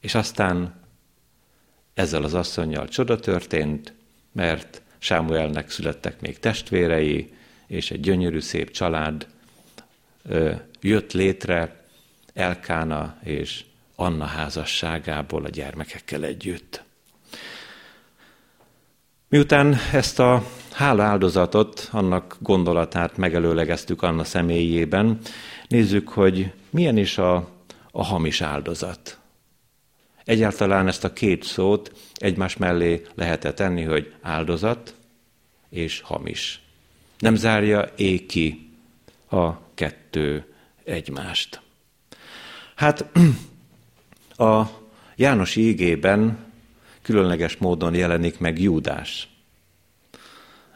és 0.00 0.14
aztán 0.14 0.80
ezzel 1.94 2.22
az 2.22 2.34
asszonyjal 2.34 2.88
csoda 2.88 3.18
történt, 3.18 3.94
mert 4.32 4.82
Sámuelnek 4.98 5.70
születtek 5.70 6.20
még 6.20 6.38
testvérei, 6.38 7.32
és 7.66 7.90
egy 7.90 8.00
gyönyörű 8.00 8.40
szép 8.40 8.70
család 8.70 9.26
ö, 10.22 10.52
jött 10.80 11.12
létre 11.12 11.81
Elkána 12.34 13.16
és 13.22 13.64
Anna 13.96 14.24
házasságából 14.24 15.44
a 15.44 15.48
gyermekekkel 15.48 16.24
együtt. 16.24 16.82
Miután 19.28 19.76
ezt 19.92 20.18
a 20.18 20.46
hála 20.72 21.02
áldozatot, 21.02 21.88
annak 21.92 22.36
gondolatát 22.40 23.16
megelőlegeztük 23.16 24.02
Anna 24.02 24.24
személyében, 24.24 25.18
nézzük, 25.68 26.08
hogy 26.08 26.52
milyen 26.70 26.96
is 26.96 27.18
a, 27.18 27.48
a 27.90 28.04
hamis 28.04 28.40
áldozat. 28.40 29.18
Egyáltalán 30.24 30.88
ezt 30.88 31.04
a 31.04 31.12
két 31.12 31.44
szót 31.44 31.92
egymás 32.14 32.56
mellé 32.56 33.02
lehet 33.14 33.54
tenni, 33.54 33.82
hogy 33.82 34.14
áldozat 34.20 34.94
és 35.68 36.00
hamis. 36.00 36.60
Nem 37.18 37.34
zárja 37.34 37.82
é 37.96 38.26
ki 38.26 38.70
a 39.30 39.74
kettő 39.74 40.54
egymást. 40.84 41.61
Hát 42.82 43.06
a 44.48 44.62
János 45.16 45.56
ígében 45.56 46.38
különleges 47.02 47.56
módon 47.56 47.94
jelenik 47.94 48.38
meg 48.38 48.60
Júdás. 48.60 49.28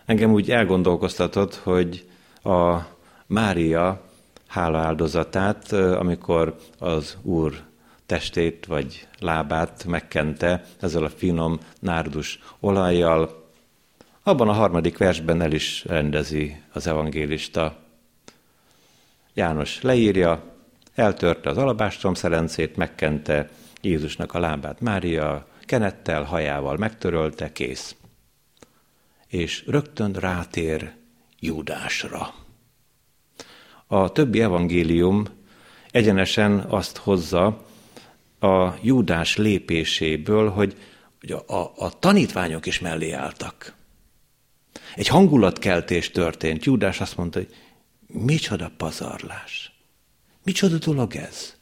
Engem 0.05 0.33
úgy 0.33 0.51
elgondolkoztatott, 0.51 1.55
hogy 1.55 2.09
a 2.43 2.79
Mária 3.27 4.03
hála 4.47 4.79
áldozatát, 4.79 5.73
amikor 5.73 6.57
az 6.79 7.17
Úr 7.23 7.63
testét 8.07 8.67
vagy 8.67 9.09
lábát 9.19 9.85
megkente 9.85 10.65
ezzel 10.81 11.05
a 11.05 11.11
finom 11.11 11.59
nárdus 11.79 12.39
olajjal. 12.61 13.49
Abban 14.23 14.49
a 14.49 14.53
harmadik 14.53 14.99
versben 14.99 15.43
el 15.43 15.53
is 15.53 15.85
rendezi 15.85 16.63
az 16.73 16.87
evangélista. 16.87 17.77
János 19.35 19.83
leírja, 19.83 20.56
eltörte 20.97 21.50
az 21.50 21.57
alabástrom 21.57 22.15
szerencét, 22.15 22.76
megkente 22.76 23.50
Jézusnak 23.81 24.35
a 24.35 24.38
lábát 24.38 24.81
Mária, 24.81 25.47
kenettel, 25.65 26.23
hajával 26.23 26.76
megtörölte, 26.76 27.53
kész. 27.53 27.97
És 29.26 29.65
rögtön 29.67 30.12
rátér 30.12 30.95
Júdásra. 31.41 32.35
A 33.87 34.12
többi 34.12 34.41
evangélium 34.41 35.25
egyenesen 35.91 36.59
azt 36.59 36.97
hozza, 36.97 37.65
a 38.38 38.75
Júdás 38.83 39.37
lépéséből, 39.37 40.50
hogy, 40.50 40.76
hogy 41.21 41.31
a, 41.31 41.55
a, 41.55 41.73
a 41.76 41.99
tanítványok 41.99 42.67
is 42.67 42.79
mellé 42.81 43.11
álltak. 43.11 43.75
Egy 44.95 45.09
hangulatkeltés 45.09 46.11
történt. 46.11 46.65
Júdás 46.65 47.00
azt 47.00 47.17
mondta, 47.17 47.38
hogy 47.38 47.55
micsoda 48.07 48.71
pazarlás. 48.76 49.75
Micsoda 50.47 50.79
dolog 50.79 51.17
ez? 51.17 51.55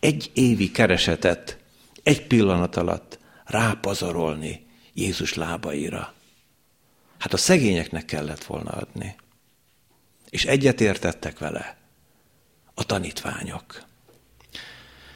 Egy 0.00 0.30
évi 0.34 0.70
keresetet 0.70 1.58
egy 2.02 2.26
pillanat 2.26 2.76
alatt 2.76 3.18
rápazarolni 3.44 4.66
Jézus 4.94 5.34
lábaira. 5.34 6.14
Hát 7.18 7.32
a 7.32 7.36
szegényeknek 7.36 8.04
kellett 8.04 8.44
volna 8.44 8.70
adni. 8.70 9.16
És 10.30 10.44
egyetértettek 10.44 11.38
vele 11.38 11.76
a 12.74 12.84
tanítványok. 12.84 13.82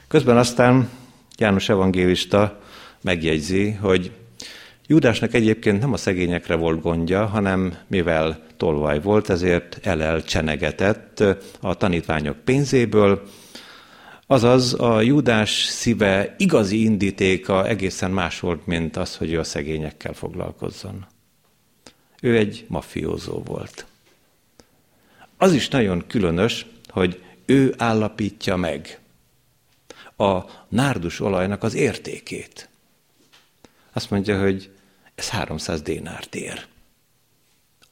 Közben 0.08 0.36
aztán 0.36 0.90
János 1.36 1.68
evangélista 1.68 2.62
megjegyzi, 3.00 3.70
hogy 3.70 4.12
Júdásnak 4.86 5.34
egyébként 5.34 5.80
nem 5.80 5.92
a 5.92 5.96
szegényekre 5.96 6.54
volt 6.54 6.80
gondja, 6.80 7.26
hanem 7.26 7.76
mivel 7.86 8.44
tolvaj 8.56 9.00
volt, 9.00 9.30
ezért 9.30 9.78
elel 9.82 10.22
csenegetett 10.22 11.24
a 11.60 11.74
tanítványok 11.74 12.36
pénzéből, 12.36 13.22
Azaz 14.28 14.74
a 14.80 15.00
Júdás 15.00 15.64
szíve 15.64 16.34
igazi 16.38 16.82
indítéka 16.82 17.66
egészen 17.66 18.10
más 18.10 18.40
volt, 18.40 18.66
mint 18.66 18.96
az, 18.96 19.16
hogy 19.16 19.32
ő 19.32 19.38
a 19.38 19.44
szegényekkel 19.44 20.12
foglalkozzon. 20.12 21.06
Ő 22.20 22.36
egy 22.36 22.64
mafiózó 22.68 23.42
volt. 23.42 23.86
Az 25.36 25.52
is 25.52 25.68
nagyon 25.68 26.04
különös, 26.06 26.66
hogy 26.88 27.22
ő 27.44 27.74
állapítja 27.78 28.56
meg 28.56 29.00
a 30.16 30.40
nárdus 30.68 31.20
olajnak 31.20 31.62
az 31.62 31.74
értékét. 31.74 32.68
Azt 33.92 34.10
mondja, 34.10 34.40
hogy 34.40 34.70
ez 35.16 35.28
300 35.28 35.82
dénárt 35.82 36.34
ér. 36.34 36.66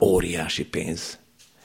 Óriási 0.01 0.65
pénz. 0.65 1.19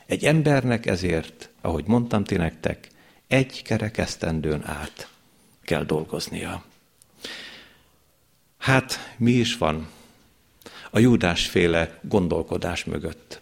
Egy 0.06 0.26
embernek 0.26 0.86
ezért, 0.86 1.50
ahogy 1.62 1.86
mondtam 1.88 2.24
ti 2.24 2.36
nektek, 2.36 2.88
egy 3.28 3.62
kerekesztendőn 3.62 4.66
át 4.66 5.10
kell 5.62 5.84
dolgoznia. 5.84 6.64
Hát 8.58 9.14
mi 9.18 9.32
is 9.32 9.58
van? 9.58 9.90
a 10.90 11.00
júdásféle 11.00 12.00
gondolkodás 12.02 12.84
mögött. 12.84 13.42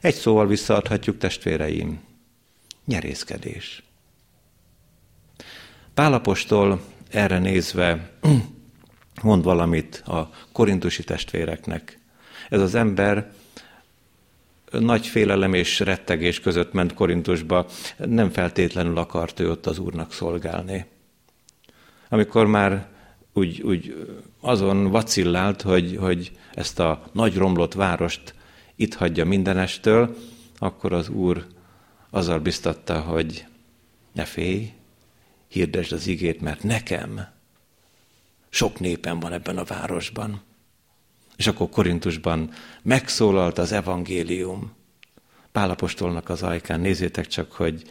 Egy 0.00 0.14
szóval 0.14 0.46
visszaadhatjuk, 0.46 1.18
testvéreim, 1.18 2.00
nyerészkedés. 2.84 3.82
Pálapostól 5.94 6.84
erre 7.10 7.38
nézve 7.38 8.10
mond 9.22 9.44
valamit 9.44 10.02
a 10.06 10.30
korintusi 10.52 11.04
testvéreknek. 11.04 11.98
Ez 12.48 12.60
az 12.60 12.74
ember 12.74 13.32
nagy 14.70 15.06
félelem 15.06 15.54
és 15.54 15.80
rettegés 15.80 16.40
között 16.40 16.72
ment 16.72 16.94
Korintusba, 16.94 17.66
nem 17.96 18.30
feltétlenül 18.30 18.98
akart 18.98 19.40
ő 19.40 19.50
ott 19.50 19.66
az 19.66 19.78
Úrnak 19.78 20.12
szolgálni. 20.12 20.86
Amikor 22.08 22.46
már 22.46 22.88
úgy, 23.32 23.62
úgy 23.62 24.06
azon 24.40 24.90
vacillált, 24.90 25.62
hogy, 25.62 25.96
hogy 26.00 26.32
ezt 26.54 26.80
a 26.80 27.02
nagy 27.12 27.36
romlott 27.36 27.74
várost 27.74 28.34
itt 28.76 28.94
hagyja 28.94 29.24
mindenestől, 29.24 30.16
akkor 30.58 30.92
az 30.92 31.08
Úr 31.08 31.46
azzal 32.10 32.38
biztatta, 32.38 33.00
hogy 33.00 33.46
ne 34.12 34.24
félj, 34.24 34.72
hirdesd 35.48 35.92
az 35.92 36.06
igét, 36.06 36.40
mert 36.40 36.62
nekem 36.62 37.34
sok 38.56 38.80
népem 38.80 39.20
van 39.20 39.32
ebben 39.32 39.58
a 39.58 39.64
városban. 39.64 40.42
És 41.36 41.46
akkor 41.46 41.68
Korintusban 41.68 42.50
megszólalt 42.82 43.58
az 43.58 43.72
evangélium. 43.72 44.72
Pálapostolnak 45.52 46.28
az 46.28 46.42
ajkán, 46.42 46.80
nézzétek 46.80 47.26
csak, 47.26 47.52
hogy 47.52 47.82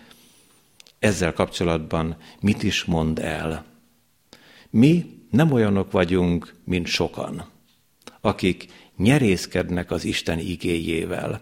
ezzel 1.00 1.34
kapcsolatban 1.34 2.18
mit 2.40 2.64
is 2.64 2.84
mond 2.84 3.20
el. 3.20 3.66
Mi 4.70 5.20
nem 5.32 5.52
olyanok 5.52 5.92
vagyunk, 5.92 6.54
mint 6.64 6.88
sokan, 6.88 7.50
akik 8.22 8.66
nyerészkednek 8.98 9.92
az 9.92 10.04
Isten 10.04 10.40
igéjével, 10.40 11.42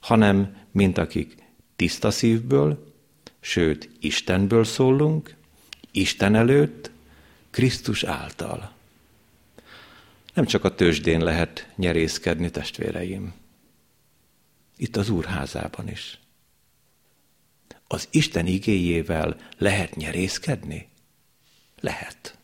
hanem 0.00 0.56
mint 0.70 0.98
akik 0.98 1.34
tiszta 1.76 2.10
szívből, 2.10 2.92
sőt 3.40 3.90
Istenből 4.00 4.64
szólunk, 4.64 5.34
Isten 5.90 6.34
előtt, 6.34 6.91
Krisztus 7.52 8.04
által. 8.04 8.72
Nem 10.34 10.44
csak 10.44 10.64
a 10.64 10.74
tőzsdén 10.74 11.20
lehet 11.20 11.68
nyerészkedni, 11.76 12.50
testvéreim. 12.50 13.34
Itt 14.76 14.96
az 14.96 15.08
úrházában 15.08 15.88
is. 15.88 16.18
Az 17.86 18.08
Isten 18.10 18.46
igéjével 18.46 19.36
lehet 19.58 19.96
nyerészkedni? 19.96 20.88
Lehet. 21.80 22.38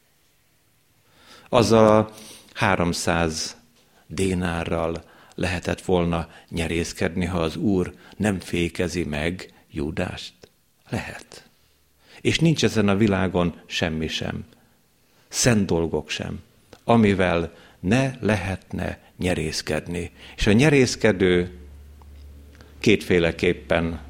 Azzal 1.49 1.97
a 1.97 2.15
300 2.55 3.57
dénárral 4.07 5.05
lehetett 5.35 5.81
volna 5.81 6.29
nyerészkedni, 6.49 7.25
ha 7.25 7.41
az 7.41 7.57
Úr 7.57 7.95
nem 8.17 8.41
fékezi 8.41 9.05
meg 9.05 9.53
Júdást? 9.71 10.35
Lehet. 10.89 11.49
És 12.21 12.39
nincs 12.39 12.65
ezen 12.65 12.89
a 12.89 12.97
világon 12.97 13.61
semmi 13.67 14.09
sem, 14.09 14.45
szent 15.29 15.67
dolgok 15.67 16.11
sem, 16.11 16.41
amivel 16.85 17.53
ne 17.81 18.13
lehetne 18.21 18.99
nyerészkedni. 19.19 20.11
És 20.37 20.47
a 20.47 20.53
nyerészkedő 20.53 21.59
kétféleképpen 22.79 24.01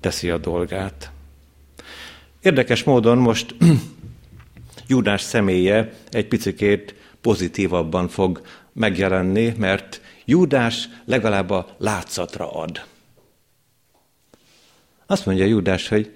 teszi 0.00 0.30
a 0.30 0.38
dolgát. 0.38 1.10
Érdekes 2.42 2.84
módon 2.84 3.18
most 3.18 3.54
Júdás 4.88 5.20
személye 5.20 5.92
egy 6.10 6.28
picikét 6.28 6.94
pozitívabban 7.20 8.08
fog 8.08 8.42
megjelenni, 8.72 9.54
mert 9.56 10.00
Júdás 10.24 10.88
legalább 11.04 11.50
a 11.50 11.76
látszatra 11.78 12.52
ad. 12.52 12.84
Azt 15.06 15.26
mondja 15.26 15.44
Júdás, 15.44 15.88
hogy 15.88 16.12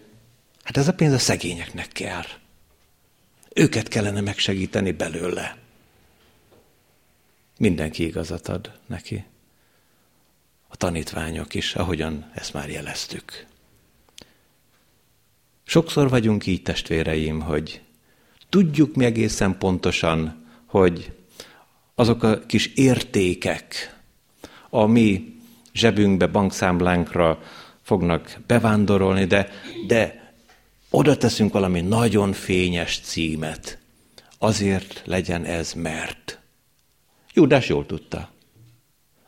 hát 0.63 0.77
ez 0.77 0.89
a 0.89 0.95
pénz 0.95 1.13
a 1.13 1.19
szegényeknek 1.19 1.89
kell. 1.89 2.25
Őket 3.55 3.89
kellene 3.89 4.21
megsegíteni 4.21 4.93
belőle. 4.93 5.57
Mindenki 7.59 8.05
igazat 8.05 8.49
ad 8.49 8.73
neki. 8.87 9.25
A 10.69 10.77
tanítványok 10.77 11.55
is, 11.55 11.75
ahogyan 11.75 12.31
ezt 12.35 12.53
már 12.53 12.71
jeleztük. 12.71 13.47
Sokszor 15.65 16.09
vagyunk 16.09 16.47
így, 16.47 16.63
testvéreim, 16.63 17.41
hogy 17.41 17.81
tudjuk 18.49 18.95
mi 18.95 19.05
egészen 19.05 19.59
pontosan, 19.59 20.47
hogy 20.67 21.13
azok 21.95 22.23
a 22.23 22.47
kis 22.47 22.67
értékek, 22.67 23.97
a 24.71 24.87
mi 24.87 25.37
zsebünkbe, 25.73 26.27
bankszámlánkra 26.27 27.43
fognak 27.83 28.41
bevándorolni, 28.47 29.25
de, 29.25 29.49
de 29.87 30.22
oda 30.93 31.17
teszünk 31.17 31.53
valami 31.53 31.81
nagyon 31.81 32.33
fényes 32.33 33.01
címet. 33.03 33.79
Azért 34.39 35.03
legyen 35.05 35.45
ez, 35.45 35.73
mert. 35.73 36.41
Júdás 37.35 37.69
jól 37.69 37.87
tudta. 37.87 38.31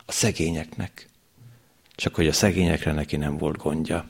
A 0.06 0.12
szegényeknek. 0.12 1.08
Csak 1.94 2.14
hogy 2.14 2.28
a 2.28 2.32
szegényekre 2.32 2.92
neki 2.92 3.16
nem 3.16 3.36
volt 3.36 3.56
gondja. 3.56 4.08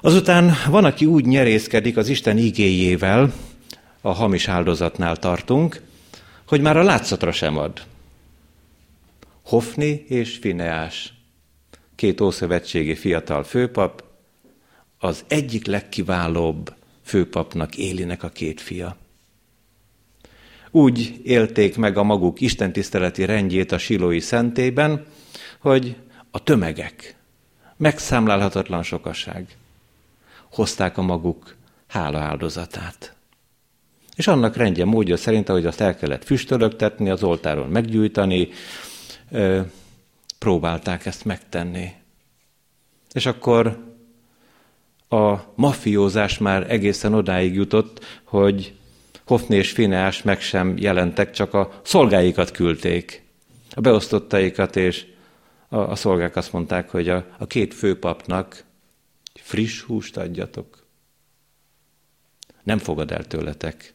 Azután 0.00 0.54
van, 0.68 0.84
aki 0.84 1.06
úgy 1.06 1.24
nyerészkedik 1.24 1.96
az 1.96 2.08
Isten 2.08 2.38
igéjével, 2.38 3.32
a 4.00 4.12
hamis 4.12 4.48
áldozatnál 4.48 5.16
tartunk, 5.16 5.82
hogy 6.46 6.60
már 6.60 6.76
a 6.76 6.82
látszatra 6.82 7.32
sem 7.32 7.56
ad. 7.56 7.82
Hofni 9.42 10.04
és 10.08 10.36
Fineás, 10.40 11.12
két 11.94 12.20
ószövetségi 12.20 12.94
fiatal 12.94 13.44
főpap, 13.44 14.07
az 14.98 15.24
egyik 15.28 15.66
legkiválóbb 15.66 16.74
főpapnak 17.02 17.76
Élinek 17.76 18.22
a 18.22 18.28
két 18.28 18.60
fia. 18.60 18.96
Úgy 20.70 21.20
élték 21.24 21.76
meg 21.76 21.96
a 21.96 22.02
maguk 22.02 22.40
istentiszteleti 22.40 23.24
rendjét 23.24 23.72
a 23.72 23.78
silói 23.78 24.20
szentében, 24.20 25.06
hogy 25.58 25.96
a 26.30 26.42
tömegek, 26.42 27.16
megszámlálhatatlan 27.76 28.82
sokaság 28.82 29.56
hozták 30.50 30.98
a 30.98 31.02
maguk 31.02 31.56
hála 31.86 32.18
áldozatát. 32.18 33.16
És 34.16 34.26
annak 34.26 34.56
rendje 34.56 34.84
módja 34.84 35.16
szerint, 35.16 35.48
ahogy 35.48 35.66
azt 35.66 35.80
el 35.80 35.96
kellett 35.96 36.24
füstölögtetni, 36.24 37.10
az 37.10 37.22
oltáron 37.22 37.68
meggyújtani, 37.68 38.48
próbálták 40.38 41.06
ezt 41.06 41.24
megtenni. 41.24 41.92
És 43.12 43.26
akkor 43.26 43.87
a 45.08 45.36
mafiózás 45.54 46.38
már 46.38 46.70
egészen 46.70 47.14
odáig 47.14 47.54
jutott, 47.54 48.20
hogy 48.24 48.74
Hofni 49.24 49.56
és 49.56 49.70
Fineás 49.70 50.22
meg 50.22 50.40
sem 50.40 50.76
jelentek, 50.78 51.30
csak 51.30 51.54
a 51.54 51.80
szolgáikat 51.82 52.50
küldték, 52.50 53.22
a 53.74 53.80
beosztottaikat, 53.80 54.76
és 54.76 55.06
a, 55.68 55.76
a 55.76 55.94
szolgák 55.94 56.36
azt 56.36 56.52
mondták, 56.52 56.90
hogy 56.90 57.08
a, 57.08 57.26
a 57.38 57.46
két 57.46 57.74
főpapnak 57.74 58.64
friss 59.34 59.80
húst 59.80 60.16
adjatok. 60.16 60.86
Nem 62.62 62.78
fogad 62.78 63.10
el 63.10 63.24
tőletek 63.24 63.94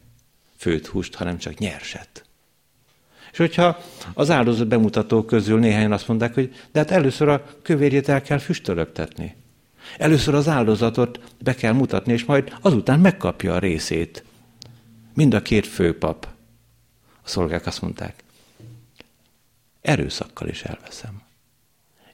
főt 0.58 0.88
húst, 0.88 1.16
hanem 1.16 1.38
csak 1.38 1.58
nyerset. 1.58 2.26
És 3.32 3.38
hogyha 3.38 3.78
az 4.14 4.30
áldozat 4.30 4.68
bemutató 4.68 5.24
közül 5.24 5.60
néhányan 5.60 5.92
azt 5.92 6.08
mondták, 6.08 6.34
hogy 6.34 6.56
de 6.72 6.80
hát 6.80 6.92
először 6.92 7.28
a 7.28 7.46
kövérjét 7.62 8.10
el 8.10 8.22
kell 8.22 8.38
füstölögtetni. 8.38 9.36
Először 9.98 10.36
az 10.36 10.48
áldozatot 10.48 11.20
be 11.40 11.56
kell 11.56 11.74
mutatni, 11.74 12.14
és 12.14 12.26
majd 12.26 12.58
azután 12.62 13.00
megkapja 13.00 13.54
a 13.54 13.60
részét. 13.60 14.24
Mind 15.14 15.34
a 15.34 15.42
két 15.42 15.68
főpap. 15.68 16.28
A 17.24 17.28
szolgák 17.28 17.66
azt 17.66 17.82
mondták, 17.82 18.24
erőszakkal 19.82 20.48
is 20.48 20.64
elveszem. 20.64 21.22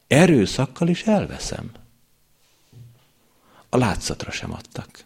Erőszakkal 0.08 0.88
is 0.88 1.04
elveszem. 1.04 1.72
A 3.70 3.78
látszatra 3.78 4.32
sem 4.32 4.54
adtak. 4.54 5.06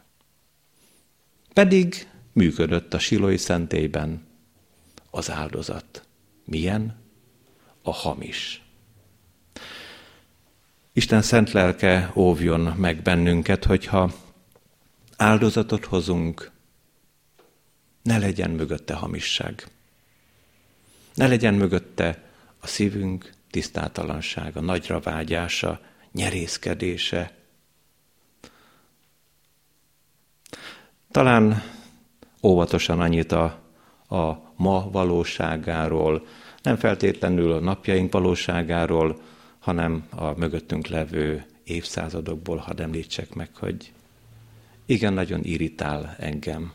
Pedig 1.53 2.07
működött 2.31 2.93
a 2.93 2.99
silói 2.99 3.38
szentélyben 3.38 4.27
az 5.09 5.31
áldozat. 5.31 6.07
Milyen? 6.45 7.01
A 7.81 7.93
hamis. 7.93 8.62
Isten 10.95 11.21
szent 11.21 11.51
lelke 11.51 12.12
óvjon 12.15 12.62
meg 12.62 13.01
bennünket, 13.01 13.65
hogyha 13.65 14.12
áldozatot 15.17 15.86
hozunk, 15.86 16.51
ne 18.01 18.17
legyen 18.17 18.51
mögötte 18.51 18.93
hamisság. 18.93 19.67
Ne 21.13 21.27
legyen 21.27 21.53
mögötte 21.53 22.23
a 22.60 22.67
szívünk 22.67 23.32
tisztátalansága, 23.49 24.62
nagyra 24.62 24.99
vágyása, 24.99 25.79
nyerészkedése. 26.12 27.32
Talán 31.12 31.63
óvatosan 32.43 32.99
annyit 32.99 33.32
a, 33.32 33.43
a 34.08 34.53
ma 34.56 34.89
valóságáról 34.91 36.27
Nem 36.62 36.75
feltétlenül 36.75 37.51
a 37.51 37.60
napjaink 37.60 38.12
valóságáról, 38.12 39.21
hanem 39.63 40.08
a 40.10 40.38
mögöttünk 40.38 40.88
levő 40.88 41.45
évszázadokból, 41.63 42.58
hadd 42.58 42.82
említsek 42.82 43.34
meg, 43.34 43.49
hogy 43.56 43.91
igen, 44.86 45.13
nagyon 45.13 45.43
irritál 45.43 46.15
engem, 46.19 46.73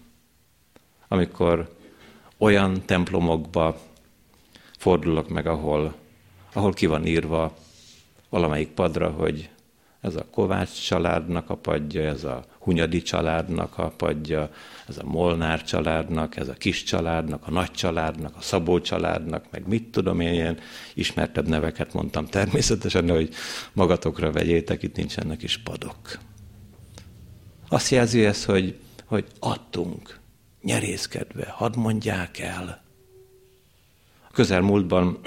amikor 1.09 1.77
olyan 2.38 2.83
templomokba 2.87 3.81
fordulok 4.79 5.29
meg, 5.29 5.46
ahol, 5.46 5.94
ahol 6.53 6.72
ki 6.72 6.87
van 6.87 7.07
írva 7.07 7.57
valamelyik 8.29 8.68
padra, 8.68 9.11
hogy 9.11 9.51
ez 10.01 10.16
a 10.16 10.27
Kovács 10.31 10.87
családnak 10.87 11.51
a 11.51 11.57
padja, 11.57 12.03
ez 12.03 12.24
a 12.24 12.44
Hunyadi 12.68 13.02
családnak 13.02 13.78
a 13.78 13.88
padja, 13.88 14.50
ez 14.88 14.98
a 14.98 15.04
Molnár 15.04 15.64
családnak, 15.64 16.37
ez 16.37 16.48
a 16.48 16.52
kis 16.52 16.83
családnak, 16.83 17.46
a 17.46 17.50
nagy 17.50 17.70
családnak, 17.70 18.37
a 18.37 18.40
Szabó 18.40 18.81
családnak, 18.81 19.44
meg 19.50 19.68
mit 19.68 19.90
tudom 19.90 20.20
én, 20.20 20.33
ilyen 20.33 20.59
ismertebb 20.94 21.48
neveket 21.48 21.92
mondtam 21.92 22.26
természetesen, 22.26 23.11
hogy 23.11 23.35
magatokra 23.72 24.33
vegyétek, 24.33 24.83
itt 24.83 24.96
nincsenek 24.96 25.42
is 25.42 25.59
padok. 25.59 26.18
Azt 27.68 27.90
jelzi 27.90 28.24
ez, 28.24 28.44
hogy, 28.44 28.78
hogy 29.04 29.24
adtunk, 29.38 30.18
nyerészkedve, 30.62 31.50
hadd 31.50 31.78
mondják 31.78 32.38
el. 32.38 32.83
A 34.28 34.33
közelmúltban 34.33 35.18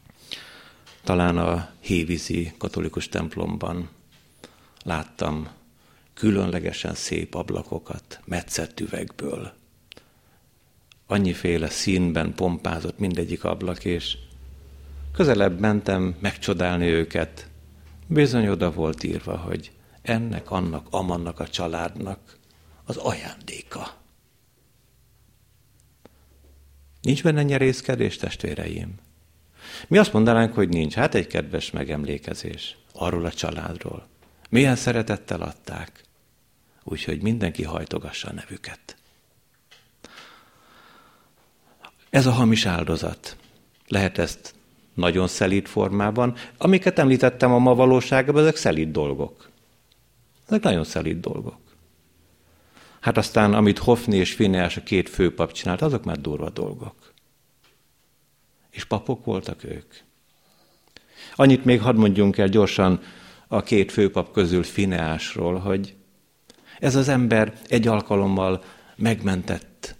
talán 1.04 1.38
a 1.38 1.68
Hévízi 1.80 2.52
katolikus 2.58 3.08
templomban 3.08 3.88
láttam 4.84 5.48
különlegesen 6.16 6.94
szép 6.94 7.34
ablakokat, 7.34 8.20
metszett 8.24 8.80
üvegből. 8.80 9.52
Annyiféle 11.06 11.68
színben 11.68 12.34
pompázott 12.34 12.98
mindegyik 12.98 13.44
ablak, 13.44 13.84
és 13.84 14.16
közelebb 15.12 15.60
mentem 15.60 16.16
megcsodálni 16.20 16.86
őket. 16.86 17.48
Bizony 18.06 18.48
oda 18.48 18.70
volt 18.70 19.02
írva, 19.02 19.36
hogy 19.36 19.72
ennek, 20.02 20.50
annak, 20.50 20.86
amannak 20.90 21.40
a 21.40 21.48
családnak 21.48 22.38
az 22.84 22.96
ajándéka. 22.96 23.94
Nincs 27.02 27.22
benne 27.22 27.42
nyerészkedés, 27.42 28.16
testvéreim? 28.16 28.94
Mi 29.88 29.98
azt 29.98 30.12
mondanánk, 30.12 30.54
hogy 30.54 30.68
nincs. 30.68 30.94
Hát 30.94 31.14
egy 31.14 31.26
kedves 31.26 31.70
megemlékezés 31.70 32.76
arról 32.92 33.24
a 33.24 33.32
családról. 33.32 34.06
Milyen 34.50 34.76
szeretettel 34.76 35.42
adták. 35.42 36.05
Úgyhogy 36.88 37.22
mindenki 37.22 37.62
hajtogassa 37.62 38.28
a 38.28 38.32
nevüket. 38.32 38.96
Ez 42.10 42.26
a 42.26 42.30
hamis 42.30 42.66
áldozat. 42.66 43.36
Lehet 43.88 44.18
ezt 44.18 44.54
nagyon 44.94 45.28
szelíd 45.28 45.66
formában. 45.66 46.36
Amiket 46.58 46.98
említettem 46.98 47.52
a 47.52 47.58
ma 47.58 47.74
valóságban, 47.74 48.42
ezek 48.42 48.56
szelíd 48.56 48.90
dolgok. 48.90 49.50
Ezek 50.46 50.62
nagyon 50.62 50.84
szelíd 50.84 51.20
dolgok. 51.20 51.60
Hát 53.00 53.16
aztán, 53.16 53.54
amit 53.54 53.78
Hofni 53.78 54.16
és 54.16 54.32
Fineás 54.32 54.76
a 54.76 54.82
két 54.82 55.08
főpap 55.08 55.52
csinált, 55.52 55.82
azok 55.82 56.04
már 56.04 56.20
durva 56.20 56.50
dolgok. 56.50 57.12
És 58.70 58.84
papok 58.84 59.24
voltak 59.24 59.64
ők. 59.64 59.94
Annyit 61.34 61.64
még 61.64 61.80
hadd 61.80 61.96
mondjunk 61.96 62.38
el 62.38 62.48
gyorsan 62.48 63.00
a 63.48 63.62
két 63.62 63.92
főpap 63.92 64.32
közül 64.32 64.62
Fineásról, 64.62 65.58
hogy 65.58 65.96
ez 66.78 66.94
az 66.94 67.08
ember 67.08 67.52
egy 67.68 67.86
alkalommal 67.86 68.64
megmentett 68.96 69.94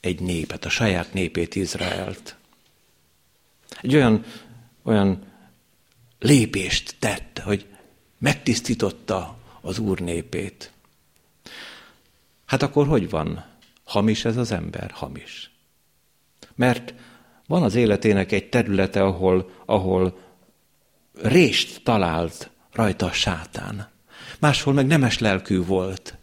egy 0.00 0.20
népet, 0.20 0.64
a 0.64 0.68
saját 0.68 1.12
népét, 1.12 1.54
Izraelt. 1.54 2.36
Egy 3.80 3.94
olyan, 3.94 4.24
olyan 4.82 5.22
lépést 6.18 6.96
tett, 6.98 7.40
hogy 7.44 7.66
megtisztította 8.18 9.38
az 9.60 9.78
Úr 9.78 10.00
népét. 10.00 10.72
Hát 12.46 12.62
akkor 12.62 12.86
hogy 12.86 13.10
van? 13.10 13.44
Hamis 13.84 14.24
ez 14.24 14.36
az 14.36 14.52
ember? 14.52 14.90
Hamis. 14.90 15.50
Mert 16.54 16.94
van 17.46 17.62
az 17.62 17.74
életének 17.74 18.32
egy 18.32 18.48
területe, 18.48 19.02
ahol, 19.02 19.50
ahol 19.64 20.18
rést 21.22 21.84
talált 21.84 22.50
rajta 22.72 23.06
a 23.06 23.12
sátán. 23.12 23.88
Máshol 24.38 24.74
meg 24.74 24.86
nemes 24.86 25.18
lelkű 25.18 25.64
volt, 25.64 26.18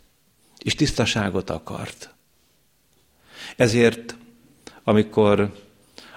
és 0.67 0.75
tisztaságot 0.75 1.49
akart. 1.49 2.13
Ezért, 3.55 4.17
amikor 4.83 5.63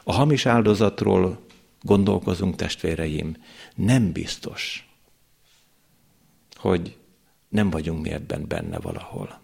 a 0.04 0.12
hamis 0.12 0.46
áldozatról 0.46 1.40
gondolkozunk, 1.82 2.56
testvéreim, 2.56 3.36
nem 3.74 4.12
biztos, 4.12 4.88
hogy 6.54 6.96
nem 7.48 7.70
vagyunk 7.70 8.02
mi 8.02 8.10
ebben 8.10 8.44
benne 8.48 8.78
valahol. 8.78 9.40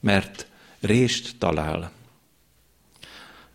Mert 0.00 0.46
rést 0.80 1.38
talál. 1.38 1.92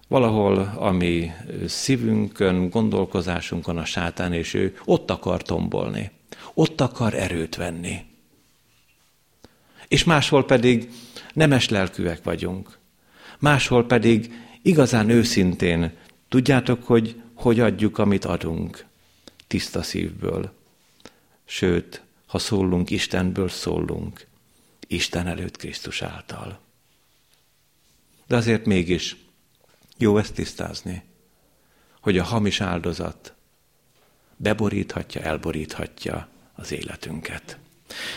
Valahol, 0.07 0.57
ami 0.77 1.31
szívünkön, 1.67 2.69
gondolkozásunkon 2.69 3.77
a 3.77 3.85
sátán, 3.85 4.33
és 4.33 4.53
ő 4.53 4.77
ott 4.85 5.09
akar 5.09 5.41
tombolni, 5.41 6.11
ott 6.53 6.81
akar 6.81 7.13
erőt 7.13 7.55
venni. 7.55 8.13
És 9.95 10.03
máshol 10.03 10.45
pedig 10.45 10.91
nemes 11.33 11.69
lelkűek 11.69 12.23
vagyunk. 12.23 12.77
Máshol 13.39 13.85
pedig 13.85 14.33
igazán 14.61 15.09
őszintén 15.09 15.97
tudjátok, 16.29 16.83
hogy 16.83 17.21
hogy 17.33 17.59
adjuk, 17.59 17.97
amit 17.97 18.25
adunk. 18.25 18.85
Tiszta 19.47 19.81
szívből. 19.81 20.53
Sőt, 21.45 22.01
ha 22.25 22.39
szólunk 22.39 22.89
Istenből, 22.89 23.49
szólunk. 23.49 24.27
Isten 24.87 25.27
előtt 25.27 25.57
Krisztus 25.57 26.01
által. 26.01 26.59
De 28.27 28.35
azért 28.35 28.65
mégis 28.65 29.15
jó 29.97 30.17
ezt 30.17 30.33
tisztázni, 30.33 31.03
hogy 32.01 32.17
a 32.17 32.23
hamis 32.23 32.61
áldozat 32.61 33.33
beboríthatja, 34.35 35.21
elboríthatja 35.21 36.27
az 36.55 36.71
életünket. 36.71 37.57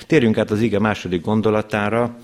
Térjünk 0.07 0.39
át 0.39 0.51
az 0.51 0.61
ige 0.61 0.79
második 0.79 1.23
gondolatára. 1.23 2.17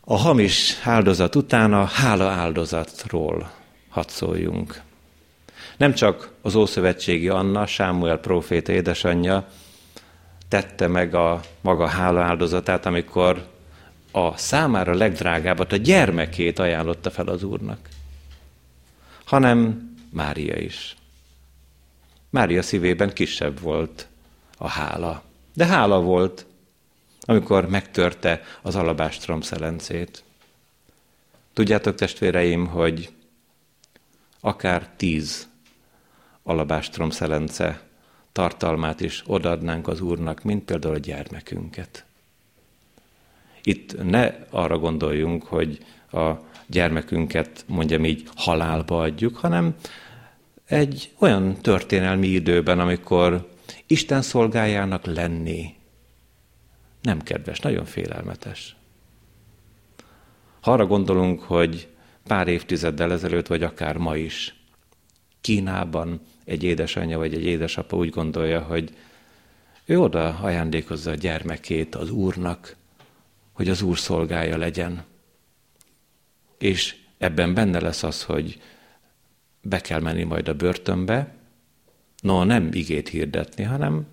A 0.00 0.16
hamis 0.16 0.80
áldozat 0.82 1.34
után 1.34 1.72
a 1.72 1.84
hála 1.84 2.30
áldozatról 2.30 3.50
hadd 3.88 4.08
szóljunk. 4.08 4.80
Nem 5.76 5.94
csak 5.94 6.30
az 6.42 6.54
Ószövetségi 6.54 7.28
Anna, 7.28 7.66
Sámuel 7.66 8.18
próféta 8.18 8.72
édesanyja 8.72 9.48
tette 10.48 10.86
meg 10.86 11.14
a 11.14 11.40
maga 11.60 11.86
hála 11.86 12.22
áldozatát, 12.22 12.86
amikor 12.86 13.46
a 14.12 14.36
számára 14.36 14.94
legdrágábbat, 14.94 15.72
a 15.72 15.76
gyermekét 15.76 16.58
ajánlotta 16.58 17.10
fel 17.10 17.26
az 17.26 17.42
Úrnak, 17.42 17.88
hanem 19.24 19.90
Mária 20.10 20.56
is. 20.56 20.96
Mária 22.30 22.62
szívében 22.62 23.12
kisebb 23.12 23.60
volt 23.60 24.06
a 24.58 24.68
hála. 24.68 25.22
De 25.54 25.66
hála 25.66 26.00
volt, 26.00 26.46
amikor 27.20 27.68
megtörte 27.68 28.42
az 28.62 28.76
alabástrom 28.76 29.40
szelencét. 29.40 30.24
Tudjátok, 31.52 31.94
testvéreim, 31.94 32.66
hogy 32.66 33.12
akár 34.40 34.88
tíz 34.96 35.48
alabástrom 36.42 37.10
szelence 37.10 37.82
tartalmát 38.32 39.00
is 39.00 39.22
odaadnánk 39.26 39.88
az 39.88 40.00
Úrnak, 40.00 40.42
mint 40.42 40.64
például 40.64 40.94
a 40.94 40.98
gyermekünket. 40.98 42.04
Itt 43.62 44.02
ne 44.02 44.34
arra 44.50 44.78
gondoljunk, 44.78 45.42
hogy 45.44 45.84
a 46.12 46.32
gyermekünket 46.66 47.64
mondjam 47.66 48.04
így 48.04 48.28
halálba 48.34 49.00
adjuk, 49.00 49.36
hanem 49.36 49.74
egy 50.64 51.12
olyan 51.18 51.56
történelmi 51.56 52.26
időben, 52.26 52.80
amikor 52.80 53.53
Isten 53.86 54.22
szolgájának 54.22 55.04
lenni 55.04 55.74
nem 57.04 57.22
kedves, 57.22 57.60
nagyon 57.60 57.84
félelmetes. 57.84 58.76
Ha 60.60 60.72
arra 60.72 60.86
gondolunk, 60.86 61.42
hogy 61.42 61.88
pár 62.26 62.48
évtizeddel 62.48 63.12
ezelőtt, 63.12 63.46
vagy 63.46 63.62
akár 63.62 63.96
ma 63.96 64.16
is, 64.16 64.54
Kínában 65.40 66.20
egy 66.44 66.62
édesanyja 66.62 67.18
vagy 67.18 67.34
egy 67.34 67.44
édesapa 67.44 67.96
úgy 67.96 68.10
gondolja, 68.10 68.60
hogy 68.60 68.96
ő 69.84 70.00
oda 70.00 70.38
ajándékozza 70.38 71.10
a 71.10 71.14
gyermekét 71.14 71.94
az 71.94 72.10
úrnak, 72.10 72.76
hogy 73.52 73.68
az 73.68 73.82
úr 73.82 73.98
szolgája 73.98 74.56
legyen. 74.56 75.04
És 76.58 76.96
ebben 77.18 77.54
benne 77.54 77.80
lesz 77.80 78.02
az, 78.02 78.22
hogy 78.22 78.62
be 79.60 79.80
kell 79.80 80.00
menni 80.00 80.22
majd 80.22 80.48
a 80.48 80.54
börtönbe, 80.54 81.33
no 82.24 82.44
nem 82.44 82.68
igét 82.72 83.08
hirdetni, 83.08 83.62
hanem 83.62 84.06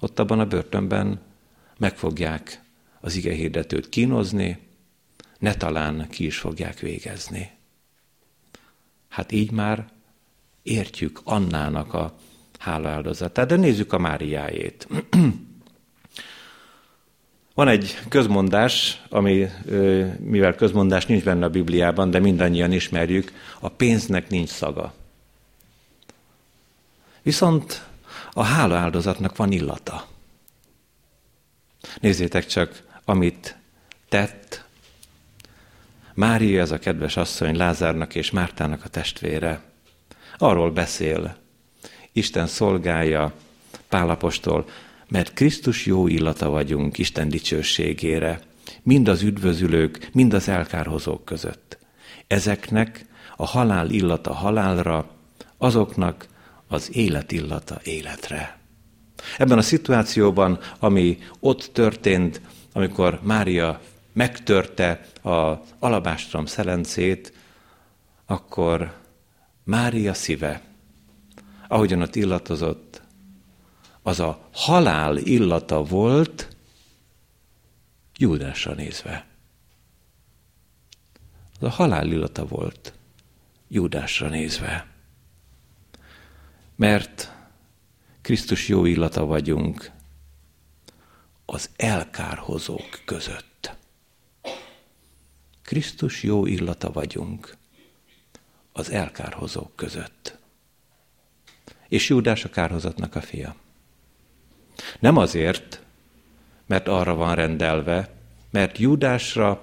ott 0.00 0.18
abban 0.18 0.40
a 0.40 0.46
börtönben 0.46 1.20
meg 1.78 1.96
fogják 1.96 2.62
az 3.00 3.16
ige 3.16 3.32
hirdetőt 3.32 3.88
kínozni, 3.88 4.58
ne 5.38 5.54
talán 5.54 6.08
ki 6.08 6.24
is 6.24 6.38
fogják 6.38 6.78
végezni. 6.78 7.50
Hát 9.08 9.32
így 9.32 9.50
már 9.50 9.88
értjük 10.62 11.20
Annának 11.24 11.94
a 11.94 12.14
hálaáldozatát, 12.58 13.48
de 13.48 13.56
nézzük 13.56 13.92
a 13.92 13.98
Máriájét. 13.98 14.88
Van 17.54 17.68
egy 17.68 17.98
közmondás, 18.08 19.02
ami, 19.08 19.46
mivel 20.18 20.54
közmondás 20.54 21.06
nincs 21.06 21.24
benne 21.24 21.44
a 21.44 21.50
Bibliában, 21.50 22.10
de 22.10 22.18
mindannyian 22.18 22.72
ismerjük, 22.72 23.32
a 23.60 23.68
pénznek 23.68 24.28
nincs 24.28 24.48
szaga. 24.48 24.94
Viszont 27.22 27.88
a 28.32 28.42
hálaáldozatnak 28.42 29.36
van 29.36 29.52
illata. 29.52 30.06
Nézzétek 32.00 32.46
csak, 32.46 32.82
amit 33.04 33.56
tett. 34.08 34.64
Mária, 36.14 36.60
ez 36.60 36.70
a 36.70 36.78
kedves 36.78 37.16
asszony, 37.16 37.56
Lázárnak 37.56 38.14
és 38.14 38.30
Mártának 38.30 38.84
a 38.84 38.88
testvére. 38.88 39.62
Arról 40.38 40.70
beszél, 40.70 41.36
Isten 42.12 42.46
szolgája, 42.46 43.32
Pálapostól, 43.88 44.68
mert 45.08 45.32
Krisztus 45.32 45.86
jó 45.86 46.06
illata 46.06 46.48
vagyunk 46.48 46.98
Isten 46.98 47.28
dicsőségére, 47.28 48.40
mind 48.82 49.08
az 49.08 49.22
üdvözülők, 49.22 50.08
mind 50.12 50.34
az 50.34 50.48
elkárhozók 50.48 51.24
között. 51.24 51.78
Ezeknek 52.26 53.06
a 53.36 53.46
halál 53.46 53.90
illata 53.90 54.32
halálra, 54.32 55.10
azoknak 55.58 56.26
az 56.70 56.96
élet 56.96 57.32
illata 57.32 57.80
életre. 57.84 58.58
Ebben 59.38 59.58
a 59.58 59.62
szituációban, 59.62 60.58
ami 60.78 61.18
ott 61.40 61.70
történt, 61.72 62.40
amikor 62.72 63.20
Mária 63.22 63.80
megtörte 64.12 65.06
az 65.22 65.56
alabástrom 65.78 66.46
szelencét, 66.46 67.32
akkor 68.26 68.94
Mária 69.64 70.14
szíve, 70.14 70.62
ahogyan 71.68 72.02
ott 72.02 72.14
illatozott, 72.14 73.02
az 74.02 74.20
a 74.20 74.48
halál 74.52 75.16
illata 75.16 75.82
volt 75.82 76.56
Júdásra 78.16 78.74
nézve. 78.74 79.26
Az 81.60 81.66
a 81.66 81.70
halál 81.70 82.06
illata 82.06 82.46
volt 82.46 82.92
Júdásra 83.68 84.28
nézve. 84.28 84.89
Mert 86.80 87.32
Krisztus 88.20 88.68
jó 88.68 88.84
illata 88.84 89.24
vagyunk 89.24 89.90
az 91.44 91.70
elkárhozók 91.76 93.00
között. 93.04 93.74
Krisztus 95.62 96.22
jó 96.22 96.46
illata 96.46 96.92
vagyunk 96.92 97.56
az 98.72 98.90
elkárhozók 98.90 99.76
között. 99.76 100.38
És 101.88 102.08
Júdás 102.08 102.44
a 102.44 102.50
kárhozatnak 102.50 103.14
a 103.14 103.20
fia. 103.20 103.54
Nem 105.00 105.16
azért, 105.16 105.82
mert 106.66 106.88
arra 106.88 107.14
van 107.14 107.34
rendelve, 107.34 108.14
mert 108.50 108.78
Júdásra 108.78 109.62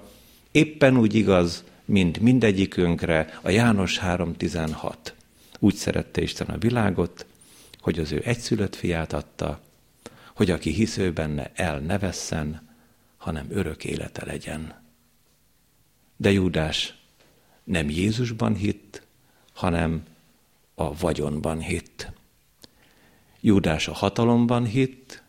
éppen 0.50 0.96
úgy 0.96 1.14
igaz, 1.14 1.64
mint 1.84 2.20
mindegyikünkre 2.20 3.38
a 3.42 3.50
János 3.50 3.98
3.16. 3.98 5.16
Úgy 5.58 5.74
szerette 5.74 6.20
Isten 6.20 6.46
a 6.46 6.58
világot, 6.58 7.26
hogy 7.80 7.98
az 7.98 8.12
ő 8.12 8.22
egyszülött 8.24 8.76
fiát 8.76 9.12
adta, 9.12 9.60
hogy 10.34 10.50
aki 10.50 10.70
hisz 10.70 10.96
ő 10.96 11.12
benne 11.12 11.50
el 11.54 11.78
ne 11.78 11.98
vesszen, 11.98 12.68
hanem 13.16 13.46
örök 13.50 13.84
élete 13.84 14.24
legyen. 14.24 14.82
De 16.16 16.30
Júdás 16.30 16.94
nem 17.64 17.90
Jézusban 17.90 18.54
hitt, 18.54 19.02
hanem 19.52 20.02
a 20.74 20.96
vagyonban 20.96 21.60
hitt. 21.60 22.10
Júdás 23.40 23.88
a 23.88 23.92
hatalomban 23.92 24.64
hitt, 24.64 25.22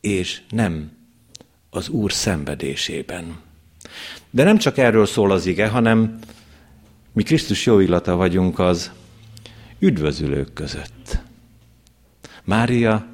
és 0.00 0.42
nem 0.50 0.96
az 1.70 1.88
Úr 1.88 2.12
szenvedésében. 2.12 3.40
De 4.30 4.44
nem 4.44 4.58
csak 4.58 4.78
erről 4.78 5.06
szól 5.06 5.30
az 5.30 5.46
ige, 5.46 5.68
hanem 5.68 6.18
mi 7.12 7.22
Krisztus 7.22 7.66
jó 7.66 7.80
illata 7.80 8.16
vagyunk 8.16 8.58
az 8.58 8.90
üdvözülők 9.84 10.52
között. 10.52 11.18
Mária, 12.44 13.06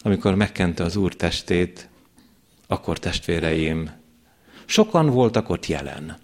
amikor 0.00 0.34
megkente 0.34 0.84
az 0.84 0.96
Úr 0.96 1.14
testét, 1.14 1.88
akkor 2.66 2.98
testvéreim, 2.98 3.90
sokan 4.64 5.10
voltak 5.10 5.48
ott 5.48 5.66
jelen. 5.66 6.18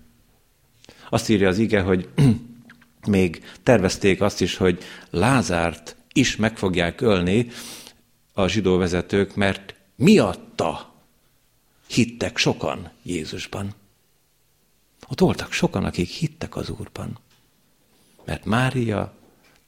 Azt 1.11 1.29
írja 1.29 1.49
az 1.49 1.59
ige, 1.59 1.81
hogy 1.81 2.09
még 3.07 3.45
tervezték 3.63 4.21
azt 4.21 4.41
is, 4.41 4.57
hogy 4.57 4.83
Lázárt 5.11 5.97
is 6.13 6.37
meg 6.37 6.57
fogják 6.57 7.01
ölni 7.01 7.49
a 8.33 8.49
zsidó 8.49 8.77
vezetők, 8.77 9.35
mert 9.35 9.75
miatta 9.97 10.95
hittek 11.87 12.37
sokan 12.37 12.91
Jézusban. 13.03 13.75
Ott 15.09 15.21
voltak 15.21 15.53
sokan, 15.53 15.85
akik 15.85 16.09
hittek 16.09 16.57
az 16.57 16.71
Úrban. 16.71 17.19
Mert 18.25 18.45
Mária 18.45 19.18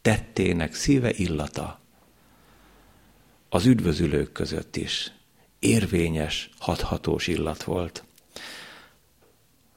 tettének 0.02 0.74
szíve 0.74 1.10
illata 1.12 1.80
az 3.48 3.66
üdvözülők 3.66 4.32
között 4.32 4.76
is 4.76 5.12
érvényes, 5.58 6.50
hathatós 6.58 7.26
illat 7.26 7.62
volt. 7.62 8.04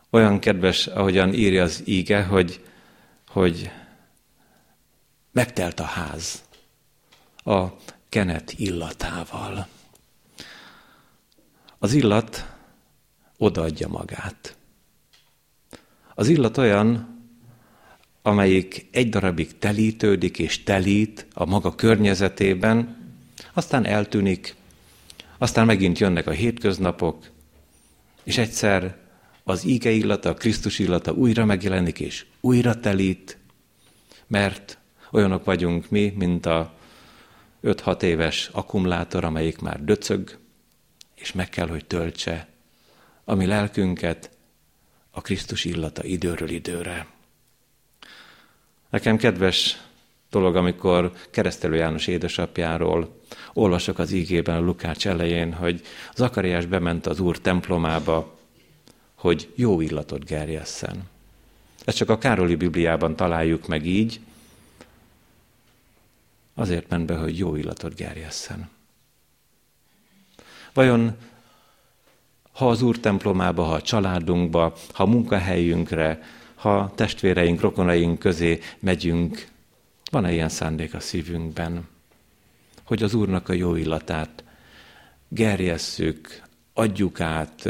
Olyan 0.10 0.40
kedves, 0.40 0.88
ahogyan 0.88 1.34
írja 1.34 1.64
az 1.64 1.82
íge, 1.86 2.24
hogy, 2.24 2.64
hogy 3.28 3.72
megtelt 5.32 5.80
a 5.80 5.84
ház 5.84 6.44
a 7.36 7.68
kenet 8.10 8.54
illatával. 8.58 9.68
Az 11.80 11.94
illat 11.94 12.46
odaadja 13.38 13.88
magát. 13.88 14.58
Az 16.16 16.28
illat 16.28 16.58
olyan, 16.58 17.13
amelyik 18.26 18.88
egy 18.92 19.10
darabig 19.10 19.58
telítődik 19.58 20.40
és 20.40 20.64
telít 20.64 21.26
a 21.34 21.46
maga 21.46 21.76
környezetében, 21.76 22.98
aztán 23.54 23.86
eltűnik, 23.86 24.56
aztán 25.38 25.66
megint 25.66 26.00
jönnek 26.00 26.28
a 26.28 26.32
hétköznapok, 26.32 27.30
és 28.24 28.38
egyszer 28.38 28.98
az 29.44 29.66
íge 29.66 29.90
illata, 29.90 30.30
a 30.30 30.34
Krisztus 30.34 30.80
illata 30.80 31.12
újra 31.12 31.46
megjelenik 31.46 32.00
és 32.00 32.26
újra 32.40 32.80
telít, 32.80 33.38
mert 34.28 34.78
olyanok 35.12 35.46
vagyunk 35.46 35.90
mi, 35.90 36.14
mint 36.18 36.46
a 36.46 36.74
5-6 37.64 38.02
éves 38.02 38.50
akkumulátor, 38.52 39.24
amelyik 39.24 39.60
már 39.60 39.84
döcög, 39.84 40.38
és 41.16 41.32
meg 41.32 41.50
kell, 41.50 41.68
hogy 41.68 41.86
töltse 41.86 42.48
a 43.24 43.34
mi 43.34 43.46
lelkünket 43.46 44.30
a 45.12 45.22
Krisztus 45.22 45.66
illata 45.66 46.04
időről 46.04 46.50
időre. 46.50 47.13
Nekem 48.94 49.18
kedves 49.18 49.82
dolog, 50.30 50.56
amikor 50.56 51.12
keresztelő 51.32 51.76
János 51.76 52.08
édesapjáról 52.08 53.22
olvasok 53.54 54.00
az 54.00 54.12
ígében 54.12 54.56
a 54.56 54.60
Lukács 54.60 55.08
elején, 55.08 55.54
hogy 55.54 55.82
Zakariás 56.16 56.66
bement 56.66 57.06
az 57.06 57.20
Úr 57.20 57.40
templomába, 57.40 58.38
hogy 59.16 59.52
jó 59.56 59.82
illatot 59.82 60.26
gerjesszen. 60.26 61.10
Ezt 61.86 61.98
csak 61.98 62.10
a 62.10 62.18
Károli 62.18 62.56
Bibliában 62.56 63.16
találjuk 63.16 63.68
meg 63.68 63.86
így, 63.86 64.20
azért 66.56 66.90
ment 66.90 67.06
be, 67.06 67.16
hogy 67.16 67.38
jó 67.38 67.56
illatot 67.56 67.96
gerjesszen. 67.96 68.70
Vajon 70.74 71.18
ha 72.52 72.70
az 72.70 72.82
Úr 72.82 73.00
templomába, 73.00 73.64
ha 73.64 73.74
a 73.74 73.82
családunkba, 73.82 74.74
ha 74.94 75.04
a 75.04 75.08
munkahelyünkre, 75.08 76.22
ha 76.64 76.92
testvéreink, 76.96 77.62
rokonaink 77.62 78.20
közé 78.20 78.60
megyünk, 78.80 79.48
van-e 80.12 80.32
ilyen 80.32 80.50
szándék 80.50 80.94
a 80.94 81.00
szívünkben, 81.00 81.88
hogy 82.84 83.04
az 83.04 83.14
Úrnak 83.14 83.50
a 83.50 83.54
jó 83.54 83.76
illatát 83.76 84.44
gerjesszük, 85.28 86.42
adjuk 86.74 87.22
át, 87.22 87.70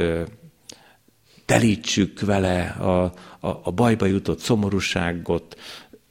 telítsük 1.45 2.19
vele 2.19 2.67
a, 2.69 3.03
a, 3.39 3.59
a 3.63 3.71
bajba 3.71 4.05
jutott 4.05 4.39
szomorúságot, 4.39 5.59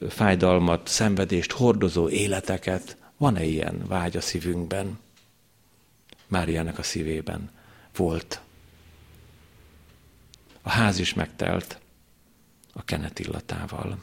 fájdalmat, 0.09 0.87
szenvedést 0.87 1.51
hordozó 1.51 2.09
életeket. 2.09 2.97
Van-e 3.17 3.43
ilyen 3.43 3.83
vágy 3.87 4.17
a 4.17 4.21
szívünkben? 4.21 4.99
Máriának 6.27 6.79
a 6.79 6.83
szívében 6.83 7.49
volt. 7.95 8.41
A 10.61 10.69
ház 10.69 10.99
is 10.99 11.13
megtelt 11.13 11.81
a 12.73 12.83
kenet 12.83 13.19
illatával. 13.19 13.97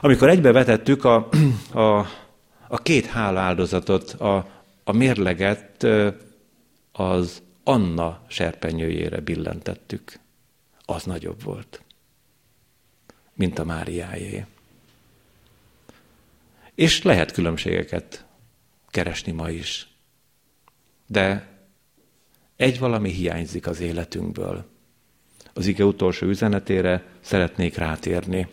Amikor 0.00 0.28
egybevetettük 0.28 1.04
a, 1.04 1.28
a, 1.72 1.98
a 2.68 2.78
két 2.82 3.06
hála 3.06 3.40
áldozatot, 3.40 4.10
a, 4.10 4.62
a 4.84 4.92
mérleget 4.92 5.86
az 6.92 7.42
Anna 7.64 8.24
serpenyőjére 8.26 9.20
billentettük, 9.20 10.18
az 10.84 11.04
nagyobb 11.04 11.42
volt, 11.42 11.82
mint 13.34 13.58
a 13.58 13.64
Máriájé. 13.64 14.46
És 16.74 17.02
lehet 17.02 17.32
különbségeket 17.32 18.24
keresni 18.88 19.32
ma 19.32 19.50
is. 19.50 19.88
De 21.06 21.48
egy 22.56 22.78
valami 22.78 23.10
hiányzik 23.10 23.66
az 23.66 23.80
életünkből. 23.80 24.73
Az 25.54 25.66
ige 25.66 25.84
utolsó 25.84 26.26
üzenetére 26.26 27.04
szeretnék 27.20 27.76
rátérni. 27.76 28.48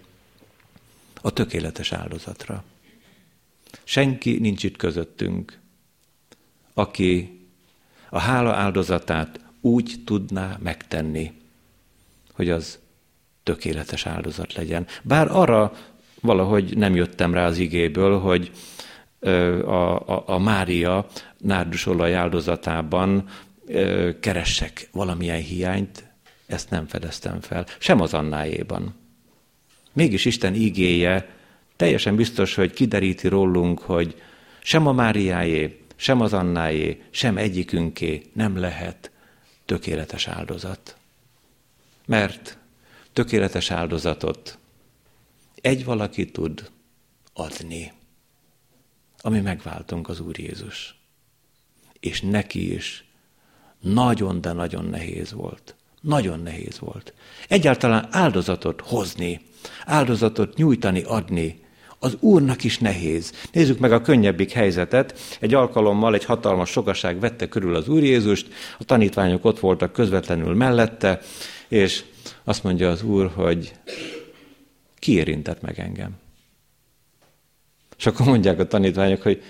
A 1.21 1.31
tökéletes 1.31 1.91
áldozatra. 1.91 2.63
Senki 3.83 4.39
nincs 4.39 4.63
itt 4.63 4.77
közöttünk, 4.77 5.59
aki 6.73 7.39
a 8.09 8.19
hála 8.19 8.53
áldozatát 8.53 9.39
úgy 9.61 9.95
tudná 10.05 10.57
megtenni, 10.59 11.31
hogy 12.33 12.49
az 12.49 12.79
tökéletes 13.43 14.05
áldozat 14.05 14.53
legyen. 14.53 14.87
Bár 15.01 15.27
arra 15.31 15.73
valahogy 16.21 16.77
nem 16.77 16.95
jöttem 16.95 17.33
rá 17.33 17.45
az 17.45 17.57
igéből, 17.57 18.19
hogy 18.19 18.51
a, 19.65 20.11
a, 20.11 20.23
a 20.27 20.37
Mária 20.37 21.07
nárdusolaj 21.37 22.15
áldozatában 22.15 23.27
keressek 24.19 24.89
valamilyen 24.91 25.41
hiányt, 25.41 26.10
ezt 26.51 26.69
nem 26.69 26.87
fedeztem 26.87 27.41
fel, 27.41 27.65
sem 27.79 28.01
az 28.01 28.13
Annájéban. 28.13 28.95
Mégis 29.93 30.25
Isten 30.25 30.53
igéje 30.53 31.35
teljesen 31.75 32.15
biztos, 32.15 32.55
hogy 32.55 32.71
kideríti 32.73 33.27
rólunk, 33.27 33.79
hogy 33.79 34.21
sem 34.61 34.87
a 34.87 34.91
Máriájé, 34.91 35.79
sem 35.95 36.21
az 36.21 36.33
Annájé, 36.33 37.01
sem 37.09 37.37
egyikünké 37.37 38.21
nem 38.33 38.57
lehet 38.57 39.11
tökéletes 39.65 40.27
áldozat. 40.27 40.97
Mert 42.05 42.57
tökéletes 43.13 43.71
áldozatot 43.71 44.57
egy 45.61 45.85
valaki 45.85 46.25
tud 46.25 46.71
adni, 47.33 47.91
ami 49.17 49.39
megváltunk 49.39 50.09
az 50.09 50.19
Úr 50.19 50.39
Jézus. 50.39 50.95
És 51.99 52.21
neki 52.21 52.73
is 52.73 53.05
nagyon, 53.79 54.41
de 54.41 54.51
nagyon 54.51 54.85
nehéz 54.85 55.31
volt. 55.31 55.75
Nagyon 56.01 56.39
nehéz 56.39 56.79
volt. 56.79 57.13
Egyáltalán 57.47 58.07
áldozatot 58.11 58.81
hozni, 58.81 59.41
áldozatot 59.85 60.57
nyújtani, 60.57 61.01
adni, 61.05 61.59
az 62.03 62.17
Úrnak 62.19 62.63
is 62.63 62.77
nehéz. 62.77 63.33
Nézzük 63.51 63.79
meg 63.79 63.91
a 63.91 64.01
könnyebbik 64.01 64.51
helyzetet. 64.51 65.19
Egy 65.39 65.53
alkalommal 65.53 66.13
egy 66.13 66.25
hatalmas 66.25 66.69
sokaság 66.69 67.19
vette 67.19 67.47
körül 67.47 67.75
az 67.75 67.87
Úr 67.87 68.03
Jézust, 68.03 68.47
a 68.79 68.83
tanítványok 68.83 69.45
ott 69.45 69.59
voltak 69.59 69.93
közvetlenül 69.93 70.55
mellette, 70.55 71.21
és 71.67 72.03
azt 72.43 72.63
mondja 72.63 72.89
az 72.89 73.03
Úr, 73.03 73.31
hogy 73.35 73.73
ki 74.99 75.13
érintett 75.13 75.61
meg 75.61 75.79
engem? 75.79 76.11
És 77.97 78.05
akkor 78.05 78.25
mondják 78.25 78.59
a 78.59 78.67
tanítványok, 78.67 79.21
hogy, 79.21 79.43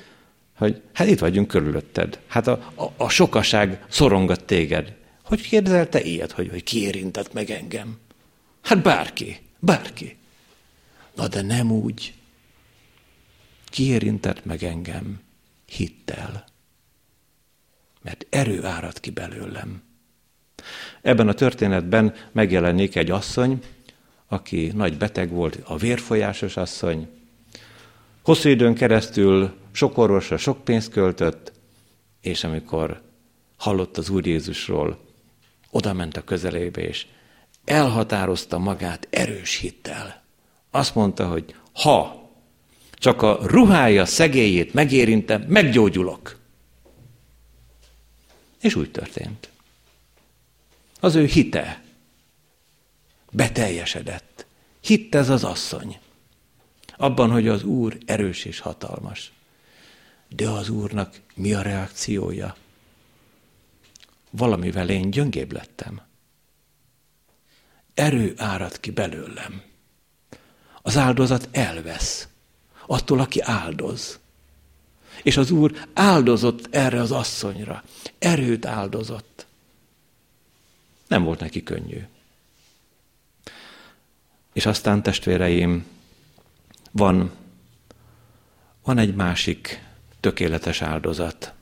hogy 0.57 0.81
hát 0.93 1.07
itt 1.07 1.19
vagyunk 1.19 1.47
körülötted. 1.47 2.19
Hát 2.27 2.47
a, 2.47 2.71
a, 2.75 2.85
a 2.97 3.09
sokaság 3.09 3.85
szorongat 3.89 4.43
téged. 4.43 4.93
Hogy 5.31 5.41
kérdezel 5.41 5.89
te 5.89 6.01
ilyet, 6.01 6.31
hogy, 6.31 6.49
hogy 6.49 6.63
ki 6.63 6.81
érintett 6.81 7.33
meg 7.33 7.49
engem? 7.49 7.97
Hát 8.61 8.81
bárki, 8.81 9.39
bárki. 9.59 10.17
Na 11.15 11.27
de 11.27 11.41
nem 11.41 11.71
úgy. 11.71 12.13
Ki 13.65 13.83
érintett 13.83 14.45
meg 14.45 14.63
engem? 14.63 15.21
Hittel. 15.65 16.45
Mert 18.01 18.25
erő 18.29 18.65
árad 18.65 18.99
ki 18.99 19.09
belőlem. 19.09 19.83
Ebben 21.01 21.27
a 21.27 21.33
történetben 21.33 22.15
megjelenik 22.31 22.95
egy 22.95 23.11
asszony, 23.11 23.59
aki 24.27 24.71
nagy 24.75 24.97
beteg 24.97 25.29
volt, 25.29 25.59
a 25.63 25.77
vérfolyásos 25.77 26.57
asszony. 26.57 27.09
Hosszú 28.21 28.49
időn 28.49 28.73
keresztül 28.73 29.53
sok 29.71 29.97
orvosra 29.97 30.37
sok 30.37 30.63
pénzt 30.63 30.91
költött, 30.91 31.51
és 32.21 32.43
amikor 32.43 33.01
hallott 33.57 33.97
az 33.97 34.09
Úr 34.09 34.27
Jézusról, 34.27 35.09
oda 35.71 35.93
ment 35.93 36.17
a 36.17 36.23
közelébe, 36.23 36.81
és 36.81 37.05
elhatározta 37.65 38.57
magát 38.57 39.07
erős 39.09 39.55
hittel. 39.55 40.21
Azt 40.71 40.95
mondta, 40.95 41.27
hogy 41.27 41.55
ha 41.73 42.29
csak 42.93 43.21
a 43.21 43.39
ruhája 43.41 44.05
szegélyét 44.05 44.73
megérintem, 44.73 45.41
meggyógyulok. 45.41 46.39
És 48.61 48.75
úgy 48.75 48.91
történt. 48.91 49.49
Az 50.99 51.15
ő 51.15 51.25
hite 51.25 51.83
beteljesedett. 53.31 54.45
Hitt 54.81 55.15
ez 55.15 55.29
az 55.29 55.43
asszony. 55.43 55.99
Abban, 56.97 57.31
hogy 57.31 57.47
az 57.47 57.63
Úr 57.63 57.97
erős 58.05 58.45
és 58.45 58.59
hatalmas. 58.59 59.31
De 60.29 60.49
az 60.49 60.69
Úrnak 60.69 61.21
mi 61.33 61.53
a 61.53 61.61
reakciója? 61.61 62.55
Valamivel 64.31 64.89
én 64.89 65.09
gyöngébb 65.09 65.51
lettem. 65.51 66.01
Erő 67.93 68.33
árad 68.37 68.79
ki 68.79 68.91
belőlem. 68.91 69.61
Az 70.81 70.97
áldozat 70.97 71.47
elvesz 71.51 72.27
attól, 72.85 73.19
aki 73.19 73.41
áldoz. 73.41 74.19
És 75.23 75.37
az 75.37 75.51
Úr 75.51 75.87
áldozott 75.93 76.75
erre 76.75 77.01
az 77.01 77.11
asszonyra. 77.11 77.83
Erőt 78.19 78.65
áldozott. 78.65 79.45
Nem 81.07 81.23
volt 81.23 81.39
neki 81.39 81.63
könnyű. 81.63 82.05
És 84.53 84.65
aztán 84.65 85.03
testvéreim, 85.03 85.85
van, 86.91 87.31
van 88.83 88.97
egy 88.97 89.15
másik 89.15 89.83
tökéletes 90.19 90.81
áldozat. 90.81 91.53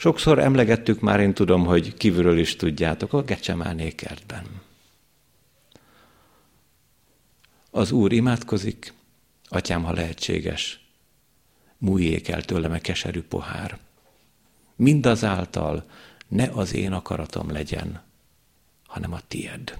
Sokszor 0.00 0.38
emlegettük 0.38 1.00
már, 1.00 1.20
én 1.20 1.34
tudom, 1.34 1.64
hogy 1.64 1.94
kívülről 1.94 2.38
is 2.38 2.56
tudjátok, 2.56 3.12
a 3.12 3.22
Gecsemáné 3.22 3.90
kertben. 3.90 4.44
Az 7.70 7.92
Úr 7.92 8.12
imádkozik, 8.12 8.92
Atyám, 9.48 9.82
ha 9.84 9.92
lehetséges, 9.92 10.80
múljék 11.78 12.28
el 12.28 12.42
tőlem 12.42 12.72
a 12.72 12.78
keserű 12.78 13.22
pohár. 13.22 13.78
Mindazáltal 14.76 15.90
ne 16.28 16.44
az 16.44 16.74
én 16.74 16.92
akaratom 16.92 17.50
legyen, 17.50 18.02
hanem 18.86 19.12
a 19.12 19.20
tied. 19.28 19.78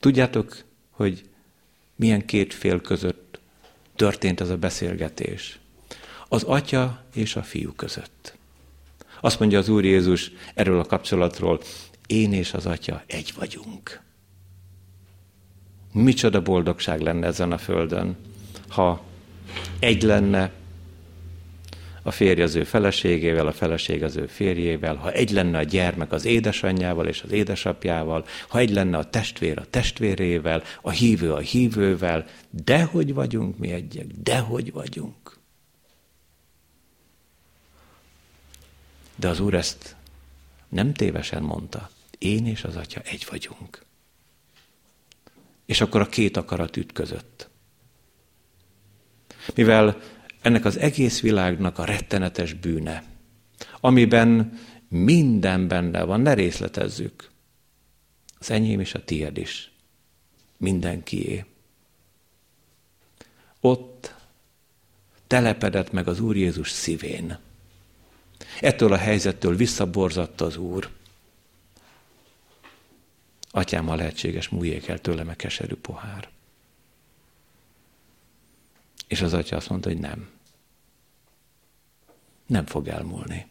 Tudjátok, 0.00 0.64
hogy 0.90 1.28
milyen 1.96 2.26
két 2.26 2.54
fél 2.54 2.80
között 2.80 3.40
történt 3.96 4.40
ez 4.40 4.48
a 4.48 4.56
beszélgetés? 4.56 5.58
Az 6.28 6.42
atya 6.42 7.02
és 7.14 7.36
a 7.36 7.42
fiú 7.42 7.72
között. 7.72 8.36
Azt 9.20 9.38
mondja 9.38 9.58
az 9.58 9.68
Úr 9.68 9.84
Jézus 9.84 10.30
erről 10.54 10.78
a 10.78 10.84
kapcsolatról, 10.84 11.60
én 12.06 12.32
és 12.32 12.52
az 12.52 12.66
atya 12.66 13.02
egy 13.06 13.32
vagyunk. 13.36 14.00
Micsoda 15.92 16.42
boldogság 16.42 17.00
lenne 17.00 17.26
ezen 17.26 17.52
a 17.52 17.58
földön, 17.58 18.16
ha 18.68 19.02
egy 19.78 20.02
lenne 20.02 20.52
a 22.06 22.10
férj 22.10 22.42
az 22.42 22.54
ő 22.54 22.64
feleségével, 22.64 23.46
a 23.46 23.52
feleség 23.52 24.02
az 24.02 24.16
ő 24.16 24.26
férjével, 24.26 24.94
ha 24.94 25.12
egy 25.12 25.30
lenne 25.30 25.58
a 25.58 25.62
gyermek 25.62 26.12
az 26.12 26.24
édesanyjával 26.24 27.06
és 27.06 27.22
az 27.22 27.32
édesapjával, 27.32 28.24
ha 28.48 28.58
egy 28.58 28.70
lenne 28.70 28.96
a 28.98 29.10
testvér 29.10 29.58
a 29.58 29.66
testvérével, 29.70 30.62
a 30.82 30.90
hívő 30.90 31.32
a 31.32 31.38
hívővel, 31.38 32.24
dehogy 32.50 33.14
vagyunk 33.14 33.58
mi 33.58 33.72
egyek, 33.72 34.06
dehogy 34.22 34.72
vagyunk. 34.72 35.33
De 39.16 39.28
az 39.28 39.40
Úr 39.40 39.54
ezt 39.54 39.96
nem 40.68 40.92
tévesen 40.92 41.42
mondta. 41.42 41.90
Én 42.18 42.46
és 42.46 42.64
az 42.64 42.76
Atya 42.76 43.00
egy 43.00 43.26
vagyunk. 43.30 43.84
És 45.66 45.80
akkor 45.80 46.00
a 46.00 46.08
két 46.08 46.36
akarat 46.36 46.76
ütközött. 46.76 47.48
Mivel 49.54 50.00
ennek 50.40 50.64
az 50.64 50.78
egész 50.78 51.20
világnak 51.20 51.78
a 51.78 51.84
rettenetes 51.84 52.52
bűne, 52.52 53.04
amiben 53.80 54.58
minden 54.88 55.68
benne 55.68 56.02
van, 56.02 56.20
ne 56.20 56.34
részletezzük. 56.34 57.30
Az 58.38 58.50
enyém 58.50 58.80
és 58.80 58.94
a 58.94 59.04
tiéd 59.04 59.36
is. 59.36 59.72
Mindenkié. 60.56 61.44
Ott 63.60 64.14
telepedett 65.26 65.92
meg 65.92 66.08
az 66.08 66.20
Úr 66.20 66.36
Jézus 66.36 66.70
szívén. 66.70 67.38
Ettől 68.64 68.92
a 68.92 68.96
helyzettől 68.96 69.56
visszaborzatta 69.56 70.44
az 70.44 70.56
Úr. 70.56 70.90
Atyám, 73.50 73.86
ha 73.86 73.94
lehetséges, 73.94 74.48
múljék 74.48 74.88
el 74.88 75.00
tőlem 75.00 75.28
a 75.28 75.34
keserű 75.34 75.74
pohár. 75.74 76.28
És 79.06 79.20
az 79.20 79.32
atya 79.32 79.56
azt 79.56 79.68
mondta, 79.68 79.88
hogy 79.88 79.98
nem. 79.98 80.30
Nem 82.46 82.66
fog 82.66 82.88
elmúlni. 82.88 83.46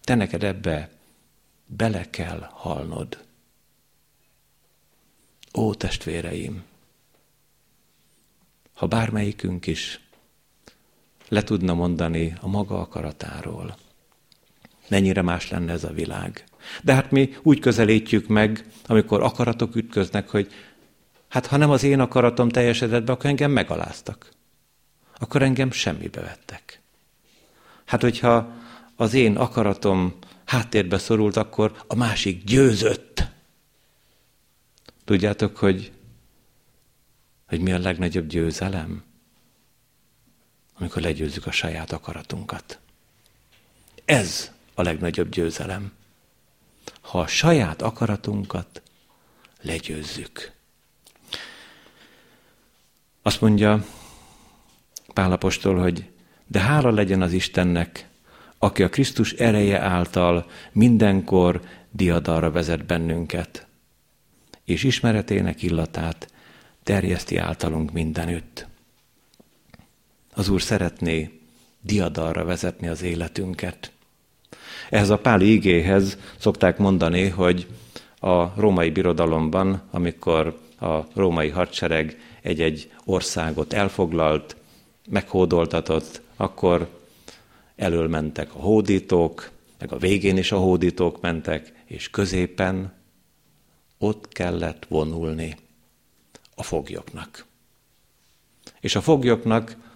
Te 0.00 0.14
neked 0.14 0.42
ebbe 0.42 0.90
bele 1.66 2.10
kell 2.10 2.40
halnod. 2.52 3.24
Ó, 5.54 5.74
testvéreim! 5.74 6.64
ha 8.80 8.86
bármelyikünk 8.86 9.66
is 9.66 10.00
le 11.30 11.42
tudna 11.42 11.74
mondani 11.74 12.34
a 12.40 12.48
maga 12.48 12.80
akaratáról. 12.80 13.76
Mennyire 14.88 15.22
más 15.22 15.50
lenne 15.50 15.72
ez 15.72 15.84
a 15.84 15.92
világ. 15.92 16.44
De 16.82 16.94
hát 16.94 17.10
mi 17.10 17.36
úgy 17.42 17.58
közelítjük 17.58 18.26
meg, 18.26 18.64
amikor 18.86 19.22
akaratok 19.22 19.76
ütköznek, 19.76 20.28
hogy 20.28 20.52
hát 21.28 21.46
ha 21.46 21.56
nem 21.56 21.70
az 21.70 21.82
én 21.82 22.00
akaratom 22.00 22.48
teljesedett 22.48 23.04
be, 23.04 23.12
akkor 23.12 23.26
engem 23.30 23.50
megaláztak. 23.50 24.30
Akkor 25.18 25.42
engem 25.42 25.70
semmibe 25.70 26.20
vettek. 26.20 26.80
Hát 27.84 28.00
hogyha 28.00 28.52
az 28.96 29.14
én 29.14 29.36
akaratom 29.36 30.14
háttérbe 30.44 30.98
szorult, 30.98 31.36
akkor 31.36 31.84
a 31.86 31.94
másik 31.94 32.44
győzött. 32.44 33.22
Tudjátok, 35.04 35.56
hogy, 35.56 35.92
hogy 37.46 37.60
mi 37.60 37.72
a 37.72 37.78
legnagyobb 37.78 38.26
győzelem? 38.26 39.09
Amikor 40.80 41.02
legyőzzük 41.02 41.46
a 41.46 41.50
saját 41.50 41.92
akaratunkat. 41.92 42.78
Ez 44.04 44.50
a 44.74 44.82
legnagyobb 44.82 45.28
győzelem. 45.28 45.92
Ha 47.00 47.20
a 47.20 47.26
saját 47.26 47.82
akaratunkat 47.82 48.82
legyőzzük. 49.62 50.52
Azt 53.22 53.40
mondja 53.40 53.84
Pálapostól, 55.14 55.78
hogy 55.78 56.10
de 56.46 56.60
hála 56.60 56.90
legyen 56.90 57.22
az 57.22 57.32
Istennek, 57.32 58.08
aki 58.58 58.82
a 58.82 58.88
Krisztus 58.88 59.32
ereje 59.32 59.80
által 59.80 60.50
mindenkor 60.72 61.62
diadalra 61.90 62.50
vezet 62.50 62.86
bennünket, 62.86 63.66
és 64.64 64.82
ismeretének 64.82 65.62
illatát 65.62 66.32
terjeszti 66.82 67.36
általunk 67.36 67.92
mindenütt. 67.92 68.69
Az 70.40 70.48
Úr 70.48 70.62
szeretné 70.62 71.40
diadalra 71.80 72.44
vezetni 72.44 72.88
az 72.88 73.02
életünket. 73.02 73.92
Ehhez 74.90 75.10
a 75.10 75.18
páli 75.18 75.52
igéhez 75.52 76.18
szokták 76.38 76.78
mondani, 76.78 77.28
hogy 77.28 77.66
a 78.20 78.60
római 78.60 78.90
birodalomban, 78.90 79.82
amikor 79.90 80.60
a 80.78 81.00
római 81.14 81.48
hadsereg 81.48 82.18
egy-egy 82.42 82.92
országot 83.04 83.72
elfoglalt, 83.72 84.56
meghódoltatott, 85.10 86.20
akkor 86.36 86.88
elől 87.76 88.08
mentek 88.08 88.54
a 88.54 88.58
hódítók, 88.58 89.50
meg 89.78 89.92
a 89.92 89.98
végén 89.98 90.36
is 90.36 90.52
a 90.52 90.58
hódítók 90.58 91.20
mentek, 91.20 91.72
és 91.84 92.10
középen 92.10 92.92
ott 93.98 94.28
kellett 94.28 94.86
vonulni 94.88 95.56
a 96.54 96.62
foglyoknak. 96.62 97.46
És 98.80 98.94
a 98.94 99.00
foglyoknak 99.00 99.88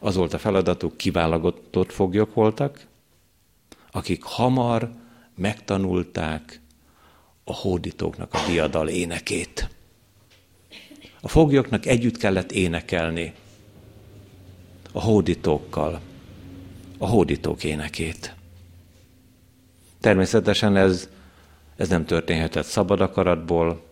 az 0.00 0.16
volt 0.16 0.32
a 0.32 0.38
feladatuk, 0.38 0.96
kiválogatott 0.96 1.92
foglyok 1.92 2.34
voltak, 2.34 2.86
akik 3.90 4.22
hamar 4.22 4.90
megtanulták 5.34 6.60
a 7.44 7.54
hódítóknak 7.54 8.34
a 8.34 8.38
diadal 8.46 8.88
énekét. 8.88 9.68
A 11.20 11.28
foglyoknak 11.28 11.86
együtt 11.86 12.16
kellett 12.16 12.52
énekelni 12.52 13.34
a 14.92 15.00
hódítókkal 15.00 16.00
a 16.98 17.06
hódítók 17.06 17.64
énekét. 17.64 18.34
Természetesen 20.00 20.76
ez, 20.76 21.08
ez 21.76 21.88
nem 21.88 22.04
történhetett 22.04 22.64
szabad 22.64 23.00
akaratból. 23.00 23.82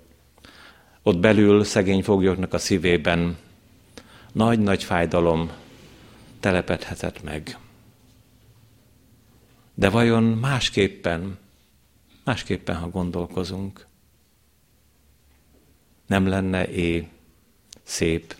Ott 1.03 1.19
belül 1.19 1.65
szegény 1.65 2.03
foglyoknak 2.03 2.53
a 2.53 2.59
szívében 2.59 3.37
nagy-nagy 4.33 4.85
fájdalom 4.85 5.51
telepedhetett 6.47 7.23
meg. 7.23 7.59
De 9.75 9.89
vajon 9.89 10.23
másképpen, 10.23 11.39
másképpen, 12.25 12.77
ha 12.77 12.89
gondolkozunk, 12.89 13.87
nem 16.07 16.27
lenne 16.27 16.69
é 16.69 17.09
szép 17.83 18.37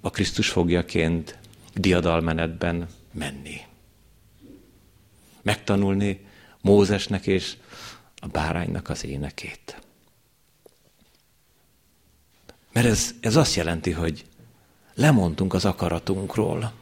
a 0.00 0.10
Krisztus 0.10 0.48
fogjaként 0.50 1.38
diadalmenetben 1.74 2.88
menni. 3.12 3.60
Megtanulni 5.42 6.26
Mózesnek 6.60 7.26
és 7.26 7.56
a 8.16 8.26
báránynak 8.26 8.88
az 8.88 9.04
énekét. 9.04 9.80
Mert 12.72 12.86
ez, 12.86 13.14
ez 13.20 13.36
azt 13.36 13.54
jelenti, 13.54 13.90
hogy 13.90 14.24
lemondtunk 14.94 15.54
az 15.54 15.64
akaratunkról. 15.64 16.72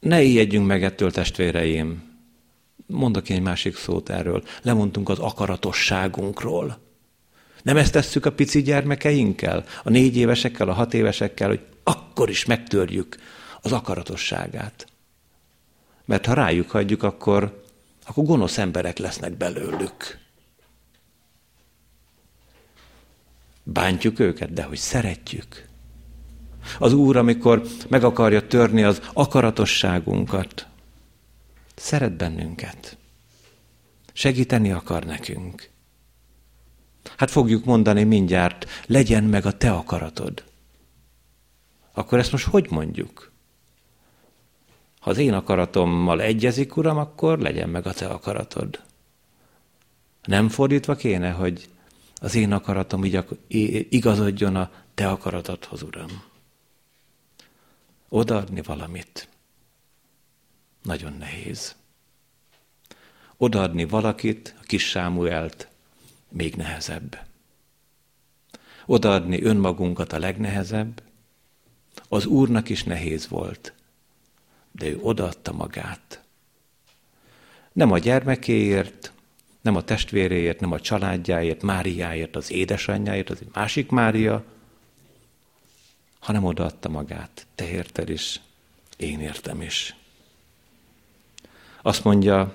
Ne 0.00 0.22
ijedjünk 0.22 0.66
meg 0.66 0.84
ettől, 0.84 1.10
testvéreim. 1.10 2.16
Mondok 2.86 3.28
én 3.28 3.36
egy 3.36 3.42
másik 3.42 3.76
szót 3.76 4.08
erről. 4.08 4.42
Lemondtunk 4.62 5.08
az 5.08 5.18
akaratosságunkról. 5.18 6.78
Nem 7.62 7.76
ezt 7.76 7.92
tesszük 7.92 8.26
a 8.26 8.32
pici 8.32 8.62
gyermekeinkkel, 8.62 9.64
a 9.84 9.90
négy 9.90 10.16
évesekkel, 10.16 10.68
a 10.68 10.72
hat 10.72 10.94
évesekkel, 10.94 11.48
hogy 11.48 11.60
akkor 11.82 12.30
is 12.30 12.44
megtörjük 12.44 13.16
az 13.60 13.72
akaratosságát. 13.72 14.86
Mert 16.04 16.26
ha 16.26 16.34
rájuk 16.34 16.70
hagyjuk, 16.70 17.02
akkor, 17.02 17.62
akkor 18.06 18.24
gonosz 18.24 18.58
emberek 18.58 18.98
lesznek 18.98 19.32
belőlük. 19.36 20.27
Bántjuk 23.72 24.18
őket, 24.18 24.52
de 24.52 24.62
hogy 24.62 24.78
szeretjük. 24.78 25.68
Az 26.78 26.92
Úr, 26.92 27.16
amikor 27.16 27.62
meg 27.88 28.04
akarja 28.04 28.46
törni 28.46 28.82
az 28.82 29.00
akaratosságunkat, 29.12 30.66
szeret 31.74 32.16
bennünket. 32.16 32.96
Segíteni 34.12 34.72
akar 34.72 35.04
nekünk. 35.04 35.70
Hát 37.16 37.30
fogjuk 37.30 37.64
mondani 37.64 38.04
mindjárt, 38.04 38.66
legyen 38.86 39.24
meg 39.24 39.46
a 39.46 39.56
te 39.56 39.70
akaratod. 39.70 40.44
Akkor 41.92 42.18
ezt 42.18 42.32
most 42.32 42.46
hogy 42.46 42.66
mondjuk? 42.70 43.32
Ha 45.00 45.10
az 45.10 45.18
én 45.18 45.32
akaratommal 45.32 46.20
egyezik, 46.20 46.76
Uram, 46.76 46.96
akkor 46.96 47.38
legyen 47.38 47.68
meg 47.68 47.86
a 47.86 47.92
te 47.92 48.06
akaratod. 48.06 48.82
Nem 50.22 50.48
fordítva 50.48 50.94
kéne, 50.94 51.30
hogy 51.30 51.68
az 52.20 52.34
én 52.34 52.52
akaratom 52.52 53.04
igazodjon 53.88 54.56
a 54.56 54.70
te 54.94 55.08
akaratodhoz, 55.08 55.82
Uram. 55.82 56.22
Odaadni 58.08 58.62
valamit. 58.62 59.28
Nagyon 60.82 61.12
nehéz. 61.12 61.76
Odaadni 63.36 63.84
valakit, 63.84 64.54
a 64.60 64.62
kis 64.62 64.88
Sámuelt, 64.88 65.68
még 66.28 66.54
nehezebb. 66.54 67.26
Odaadni 68.86 69.42
önmagunkat 69.42 70.12
a 70.12 70.18
legnehezebb, 70.18 71.02
az 72.08 72.26
Úrnak 72.26 72.68
is 72.68 72.84
nehéz 72.84 73.28
volt, 73.28 73.72
de 74.72 74.86
ő 74.86 74.98
odaadta 75.00 75.52
magát. 75.52 76.22
Nem 77.72 77.92
a 77.92 77.98
gyermekéért, 77.98 79.12
nem 79.68 79.76
a 79.76 79.82
testvéréért, 79.82 80.60
nem 80.60 80.72
a 80.72 80.80
családjáért, 80.80 81.62
Máriáért, 81.62 82.36
az 82.36 82.52
édesanyjáért, 82.52 83.30
az 83.30 83.38
egy 83.40 83.48
másik 83.52 83.90
Mária, 83.90 84.44
hanem 86.18 86.44
odaadta 86.44 86.88
magát. 86.88 87.46
Te 87.54 87.68
érted 87.68 88.08
is, 88.08 88.40
én 88.96 89.20
értem 89.20 89.62
is. 89.62 89.94
Azt 91.82 92.04
mondja 92.04 92.54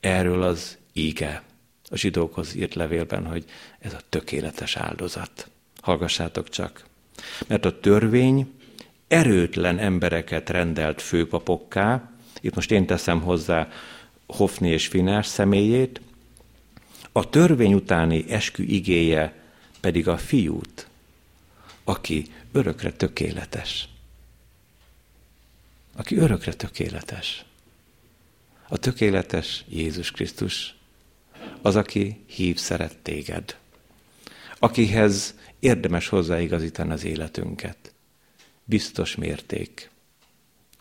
erről 0.00 0.42
az 0.42 0.78
íge 0.92 1.42
a 1.90 1.96
zsidókhoz 1.96 2.54
írt 2.54 2.74
levélben, 2.74 3.26
hogy 3.26 3.44
ez 3.78 3.92
a 3.92 4.00
tökéletes 4.08 4.76
áldozat. 4.76 5.48
Hallgassátok 5.80 6.48
csak. 6.48 6.84
Mert 7.46 7.64
a 7.64 7.80
törvény 7.80 8.52
erőtlen 9.08 9.78
embereket 9.78 10.50
rendelt 10.50 11.02
főpapokká, 11.02 12.10
itt 12.40 12.54
most 12.54 12.70
én 12.70 12.86
teszem 12.86 13.20
hozzá 13.20 13.68
Hofni 14.26 14.68
és 14.68 14.86
Finás 14.86 15.26
személyét, 15.26 16.00
a 17.12 17.28
törvény 17.28 17.74
utáni 17.74 18.30
eskü 18.30 18.62
igéje 18.62 19.34
pedig 19.80 20.08
a 20.08 20.16
fiút, 20.16 20.86
aki 21.84 22.26
örökre 22.52 22.92
tökéletes. 22.92 23.88
Aki 25.96 26.16
örökre 26.16 26.54
tökéletes. 26.54 27.44
A 28.68 28.76
tökéletes 28.76 29.64
Jézus 29.68 30.10
Krisztus, 30.10 30.74
az, 31.62 31.76
aki 31.76 32.24
hív 32.26 32.56
szeret 32.56 32.98
téged, 32.98 33.56
akihez 34.58 35.34
érdemes 35.58 36.08
hozzáigazítani 36.08 36.92
az 36.92 37.04
életünket 37.04 37.92
biztos 38.64 39.14
mérték. 39.14 39.90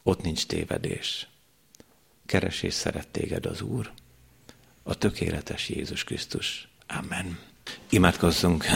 Ott 0.04 0.22
nincs 0.22 0.46
tévedés. 0.46 1.28
Keres 2.26 2.64
és 2.64 2.74
szeret 2.74 3.08
téged 3.08 3.46
az 3.46 3.62
Úr, 3.62 3.92
a 4.84 4.96
tökéletes 4.96 5.70
Jézus 5.70 6.04
Krisztus. 6.04 6.68
Amen. 6.88 7.40
Imádkozzunk! 7.90 8.66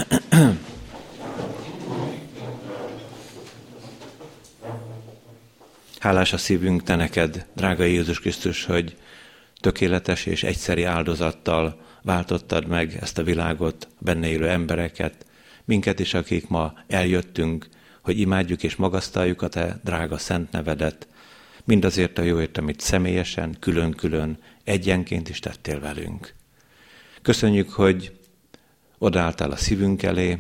Hálás 6.00 6.34
a 6.34 6.38
szívünk 6.38 6.84
te 6.84 6.96
neked, 6.96 7.46
drága 7.56 7.84
Jézus 7.84 8.20
Krisztus, 8.20 8.66
hogy 8.66 8.98
tökéletes 9.60 10.26
és 10.26 10.44
egyszeri 10.44 10.84
áldozattal 10.84 11.82
váltottad 12.02 12.68
meg 12.68 12.98
ezt 13.02 13.18
a 13.18 13.24
világot, 13.24 13.88
benne 14.00 14.28
élő 14.28 14.50
embereket, 14.50 15.26
minket 15.64 16.00
is, 16.00 16.14
akik 16.14 16.48
ma 16.48 16.74
eljöttünk, 16.88 17.68
hogy 18.02 18.20
imádjuk 18.20 18.64
és 18.64 18.76
magasztaljuk 18.76 19.42
a 19.42 19.48
te 19.48 19.80
drága 19.84 20.18
szent 20.18 20.52
nevedet, 20.52 21.08
mindazért 21.64 22.18
a 22.18 22.22
jóért, 22.22 22.58
amit 22.58 22.80
személyesen, 22.80 23.56
külön-külön, 23.60 24.38
egyenként 24.66 25.30
is 25.30 25.40
tettél 25.40 25.80
velünk. 25.80 26.34
Köszönjük, 27.22 27.72
hogy 27.72 28.20
odaálltál 28.98 29.52
a 29.52 29.56
szívünk 29.56 30.04
elé, 30.04 30.40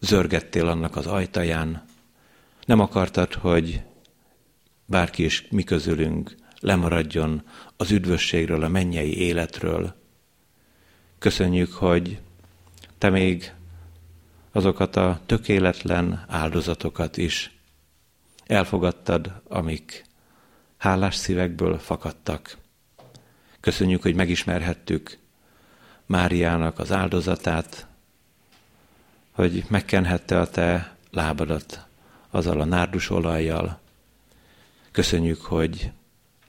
zörgettél 0.00 0.68
annak 0.68 0.96
az 0.96 1.06
ajtaján, 1.06 1.84
nem 2.64 2.80
akartad, 2.80 3.34
hogy 3.34 3.82
bárki 4.86 5.24
is 5.24 5.46
mi 5.50 5.62
közülünk 5.62 6.34
lemaradjon 6.60 7.42
az 7.76 7.90
üdvösségről, 7.90 8.62
a 8.62 8.68
mennyei 8.68 9.18
életről. 9.18 9.94
Köszönjük, 11.18 11.72
hogy 11.72 12.20
te 12.98 13.10
még 13.10 13.52
azokat 14.52 14.96
a 14.96 15.20
tökéletlen 15.26 16.24
áldozatokat 16.28 17.16
is 17.16 17.58
elfogadtad, 18.46 19.40
amik 19.48 20.04
hálás 20.76 21.14
szívekből 21.14 21.78
fakadtak. 21.78 22.56
Köszönjük, 23.64 24.02
hogy 24.02 24.14
megismerhettük 24.14 25.18
Máriának 26.06 26.78
az 26.78 26.92
áldozatát, 26.92 27.86
hogy 29.30 29.64
megkenhette 29.68 30.40
a 30.40 30.50
te 30.50 30.96
lábadat 31.10 31.86
azzal 32.30 32.60
a 32.60 32.64
nárdus 32.64 33.10
olajjal. 33.10 33.80
Köszönjük, 34.90 35.40
hogy 35.40 35.90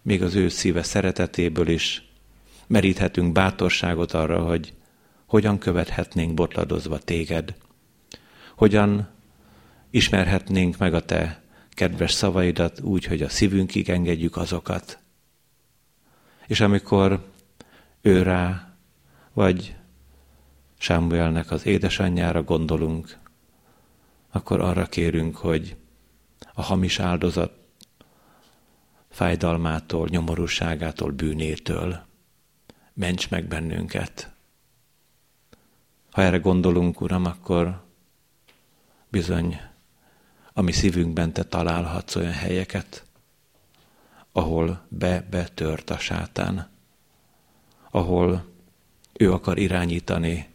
még 0.01 0.23
az 0.23 0.35
ő 0.35 0.49
szíve 0.49 0.83
szeretetéből 0.83 1.67
is 1.67 2.09
meríthetünk 2.67 3.31
bátorságot 3.31 4.13
arra, 4.13 4.43
hogy 4.43 4.73
hogyan 5.25 5.57
követhetnénk 5.57 6.33
botladozva 6.33 6.97
téged, 6.97 7.55
hogyan 8.55 9.09
ismerhetnénk 9.89 10.77
meg 10.77 10.93
a 10.93 11.05
te 11.05 11.41
kedves 11.69 12.11
szavaidat 12.11 12.79
úgy, 12.79 13.05
hogy 13.05 13.21
a 13.21 13.29
szívünkig 13.29 13.89
engedjük 13.89 14.37
azokat. 14.37 15.03
És 16.47 16.59
amikor 16.59 17.31
ő 18.01 18.21
rá, 18.21 18.75
vagy 19.33 19.75
Sámuelnek 20.77 21.51
az 21.51 21.65
édesanyjára 21.65 22.43
gondolunk, 22.43 23.17
akkor 24.31 24.61
arra 24.61 24.85
kérünk, 24.85 25.35
hogy 25.35 25.75
a 26.53 26.61
hamis 26.61 26.99
áldozat 26.99 27.51
fájdalmától, 29.09 30.07
nyomorúságától, 30.07 31.11
bűnétől 31.11 32.05
ments 32.93 33.29
meg 33.29 33.47
bennünket. 33.47 34.33
Ha 36.11 36.21
erre 36.21 36.37
gondolunk, 36.37 37.01
Uram, 37.01 37.25
akkor 37.25 37.83
bizony 39.09 39.61
a 40.53 40.61
mi 40.61 40.71
szívünkben 40.71 41.33
te 41.33 41.43
találhatsz 41.43 42.15
olyan 42.15 42.31
helyeket, 42.31 43.04
ahol 44.35 44.85
be-betört 44.89 45.89
a 45.89 45.97
sátán, 45.97 46.69
ahol 47.91 48.45
ő 49.13 49.31
akar 49.31 49.57
irányítani. 49.57 50.47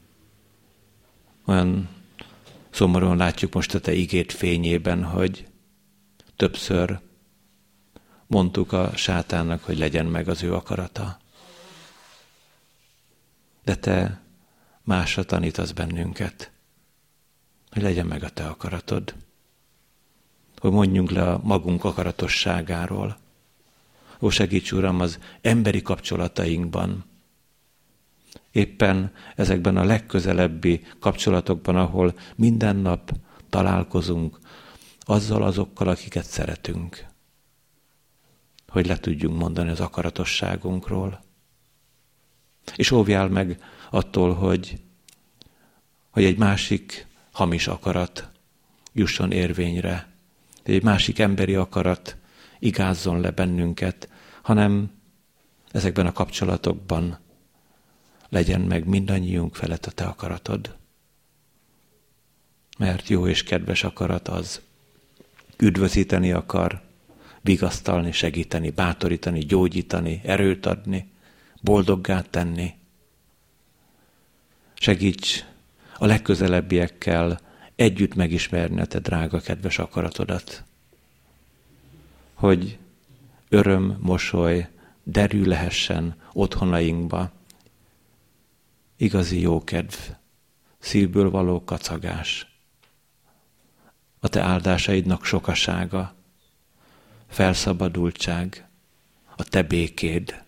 Olyan 1.44 1.88
szomorúan 2.70 3.16
látjuk 3.16 3.54
most 3.54 3.74
a 3.74 3.80
te 3.80 3.92
igét 3.92 4.32
fényében, 4.32 5.04
hogy 5.04 5.48
többször 6.36 7.00
mondtuk 8.26 8.72
a 8.72 8.96
sátánnak, 8.96 9.64
hogy 9.64 9.78
legyen 9.78 10.06
meg 10.06 10.28
az 10.28 10.42
ő 10.42 10.54
akarata. 10.54 11.18
De 13.64 13.76
te 13.76 14.20
másra 14.82 15.24
tanítasz 15.24 15.72
bennünket, 15.72 16.50
hogy 17.70 17.82
legyen 17.82 18.06
meg 18.06 18.22
a 18.22 18.30
te 18.30 18.46
akaratod 18.46 19.14
hogy 20.60 20.70
mondjunk 20.70 21.10
le 21.10 21.22
a 21.22 21.40
magunk 21.42 21.84
akaratosságáról. 21.84 23.16
Ó, 24.20 24.28
segíts, 24.28 24.72
Uram, 24.72 25.00
az 25.00 25.18
emberi 25.40 25.82
kapcsolatainkban, 25.82 27.04
éppen 28.50 29.12
ezekben 29.36 29.76
a 29.76 29.84
legközelebbi 29.84 30.84
kapcsolatokban, 30.98 31.76
ahol 31.76 32.14
minden 32.36 32.76
nap 32.76 33.12
találkozunk 33.48 34.38
azzal 35.00 35.42
azokkal, 35.42 35.88
akiket 35.88 36.24
szeretünk, 36.24 37.06
hogy 38.68 38.86
le 38.86 38.98
tudjunk 38.98 39.38
mondani 39.38 39.70
az 39.70 39.80
akaratosságunkról. 39.80 41.24
És 42.76 42.90
óvjál 42.90 43.28
meg 43.28 43.62
attól, 43.90 44.34
hogy, 44.34 44.80
hogy 46.10 46.24
egy 46.24 46.38
másik 46.38 47.06
hamis 47.32 47.66
akarat 47.66 48.30
jusson 48.92 49.32
érvényre, 49.32 50.08
egy 50.62 50.82
másik 50.82 51.18
emberi 51.18 51.54
akarat 51.54 52.16
igázzon 52.60 53.20
le 53.20 53.30
bennünket, 53.30 54.08
hanem 54.42 54.90
ezekben 55.72 56.06
a 56.06 56.12
kapcsolatokban 56.12 57.18
legyen 58.28 58.60
meg 58.60 58.86
mindannyiunk 58.86 59.54
felett 59.54 59.86
a 59.86 59.90
te 59.90 60.04
akaratod. 60.04 60.76
Mert 62.78 63.08
jó 63.08 63.26
és 63.26 63.42
kedves 63.42 63.84
akarat 63.84 64.28
az, 64.28 64.60
üdvözíteni 65.58 66.32
akar, 66.32 66.80
vigasztalni, 67.40 68.12
segíteni, 68.12 68.70
bátorítani, 68.70 69.40
gyógyítani, 69.40 70.20
erőt 70.24 70.66
adni, 70.66 71.10
boldoggá 71.60 72.20
tenni. 72.20 72.74
Segíts 74.74 75.44
a 75.98 76.06
legközelebbiekkel 76.06 77.40
együtt 77.74 78.14
megismerni 78.14 78.80
a 78.80 78.86
te 78.86 78.98
drága, 78.98 79.40
kedves 79.40 79.78
akaratodat. 79.78 80.64
Hogy 82.40 82.78
öröm, 83.48 83.98
mosoly, 84.00 84.68
derű 85.02 85.44
lehessen 85.44 86.14
otthonainkba, 86.32 87.30
igazi 88.96 89.40
jókedv, 89.40 89.94
szívből 90.78 91.30
való 91.30 91.64
kacagás, 91.64 92.46
a 94.20 94.28
te 94.28 94.42
áldásaidnak 94.42 95.24
sokasága, 95.24 96.14
felszabadultság, 97.26 98.68
a 99.36 99.44
te 99.44 99.62
békéd, 99.62 100.44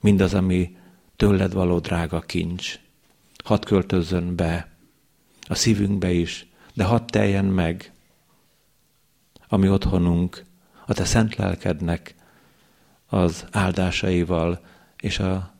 mindaz, 0.00 0.34
ami 0.34 0.76
tőled 1.16 1.52
való 1.52 1.78
drága 1.78 2.20
kincs, 2.20 2.78
hadd 3.44 3.64
költözzön 3.64 4.36
be 4.36 4.70
a 5.42 5.54
szívünkbe 5.54 6.10
is, 6.10 6.46
de 6.74 6.84
hadd 6.84 7.06
teljen 7.06 7.44
meg, 7.44 7.92
ami 9.52 9.68
otthonunk, 9.68 10.44
a 10.86 10.94
te 10.94 11.04
szent 11.04 11.36
lelkednek 11.36 12.14
az 13.06 13.46
áldásaival 13.50 14.64
és 14.96 15.18
a, 15.18 15.54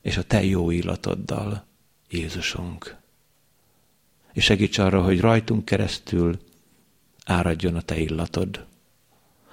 és 0.00 0.16
a 0.16 0.22
te 0.22 0.44
jó 0.44 0.70
illatoddal, 0.70 1.64
Jézusunk. 2.08 2.96
És 4.32 4.44
segíts 4.44 4.78
arra, 4.78 5.02
hogy 5.02 5.20
rajtunk 5.20 5.64
keresztül 5.64 6.40
áradjon 7.24 7.74
a 7.74 7.80
te 7.80 7.98
illatod. 7.98 8.66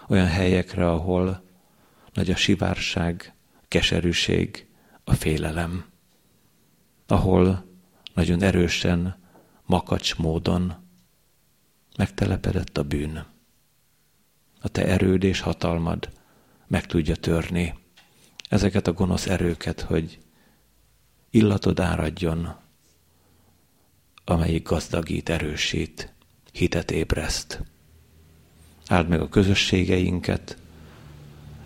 Olyan 0.08 0.28
helyekre, 0.28 0.90
ahol 0.90 1.44
nagy 2.14 2.32
a 2.32 2.36
sivárság, 2.36 3.34
a 3.62 3.66
keserűség, 3.68 4.68
a 5.04 5.14
félelem. 5.14 5.86
Ahol 7.08 7.66
nagyon 8.14 8.42
erősen 8.42 9.16
makacs 9.66 10.16
módon 10.18 10.74
megtelepedett 11.98 12.78
a 12.78 12.84
bűn. 12.84 13.31
A 14.62 14.68
te 14.68 14.86
erőd 14.86 15.24
és 15.24 15.40
hatalmad 15.40 16.10
meg 16.68 16.86
tudja 16.86 17.16
törni 17.16 17.74
ezeket 18.50 18.88
a 18.88 18.94
gonosz 18.94 19.28
erőket, 19.28 19.82
hogy 19.82 20.20
illatod 21.30 21.80
áradjon, 21.80 22.56
amelyik 24.26 24.68
gazdagít, 24.68 25.30
erősít, 25.30 26.14
hitet 26.52 26.92
ébreszt. 26.92 27.64
Áld 28.88 29.08
meg 29.08 29.22
a 29.22 29.30
közösségeinket, 29.30 30.58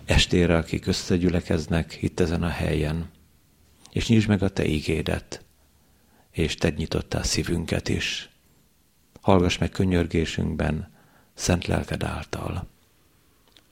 estére, 0.04 0.56
akik 0.56 0.86
összegyülekeznek 0.86 1.98
itt 2.02 2.20
ezen 2.20 2.42
a 2.42 2.48
helyen, 2.48 3.10
és 3.90 4.08
nyisd 4.08 4.28
meg 4.28 4.42
a 4.42 4.48
te 4.48 4.66
ígédet, 4.66 5.44
és 6.30 6.54
te 6.54 6.68
nyitottál 6.68 7.22
szívünket 7.22 7.88
is. 7.88 8.30
Hallgass 9.20 9.58
meg 9.58 9.70
könyörgésünkben, 9.70 10.92
szent 11.34 11.66
lelked 11.66 12.02
által. 12.02 12.68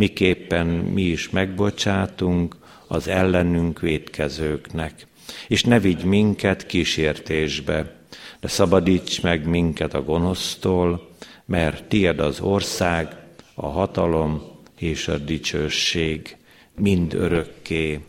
miképpen 0.00 0.66
mi 0.66 1.02
is 1.02 1.30
megbocsátunk 1.30 2.56
az 2.86 3.08
ellenünk 3.08 3.80
védkezőknek. 3.80 5.06
És 5.48 5.64
ne 5.64 5.80
vigy 5.80 6.04
minket 6.04 6.66
kísértésbe, 6.66 7.96
de 8.40 8.48
szabadíts 8.48 9.22
meg 9.22 9.46
minket 9.46 9.94
a 9.94 10.02
gonosztól, 10.02 11.08
mert 11.44 11.84
tied 11.84 12.20
az 12.20 12.40
ország, 12.40 13.16
a 13.54 13.66
hatalom 13.66 14.42
és 14.78 15.08
a 15.08 15.18
dicsőség 15.18 16.36
mind 16.76 17.14
örökké. 17.14 18.00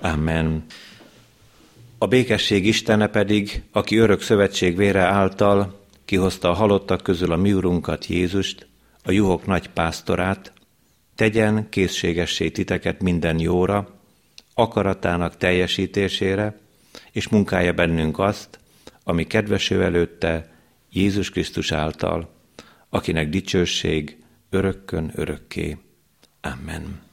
Amen. 0.00 0.64
A 1.98 2.06
békesség 2.06 2.66
Istene 2.66 3.06
pedig, 3.06 3.62
aki 3.72 3.96
örök 3.96 4.22
szövetség 4.22 4.76
vére 4.76 5.02
által 5.02 5.80
kihozta 6.04 6.50
a 6.50 6.54
halottak 6.54 7.02
közül 7.02 7.32
a 7.32 7.36
mi 7.36 7.52
urunkat 7.52 8.06
Jézust, 8.06 8.66
a 9.04 9.10
juhok 9.10 9.46
nagy 9.46 9.68
pásztorát, 9.68 10.52
tegyen 11.18 11.68
készségessé 11.68 12.50
titeket 12.50 13.02
minden 13.02 13.38
jóra, 13.38 14.00
akaratának 14.54 15.36
teljesítésére, 15.36 16.58
és 17.12 17.28
munkálja 17.28 17.72
bennünk 17.72 18.18
azt, 18.18 18.58
ami 19.02 19.26
kedveső 19.26 19.82
előtte 19.82 20.52
Jézus 20.90 21.30
Krisztus 21.30 21.72
által, 21.72 22.30
akinek 22.88 23.28
dicsőség 23.28 24.16
örökkön 24.50 25.12
örökké. 25.14 25.76
Amen. 26.40 27.07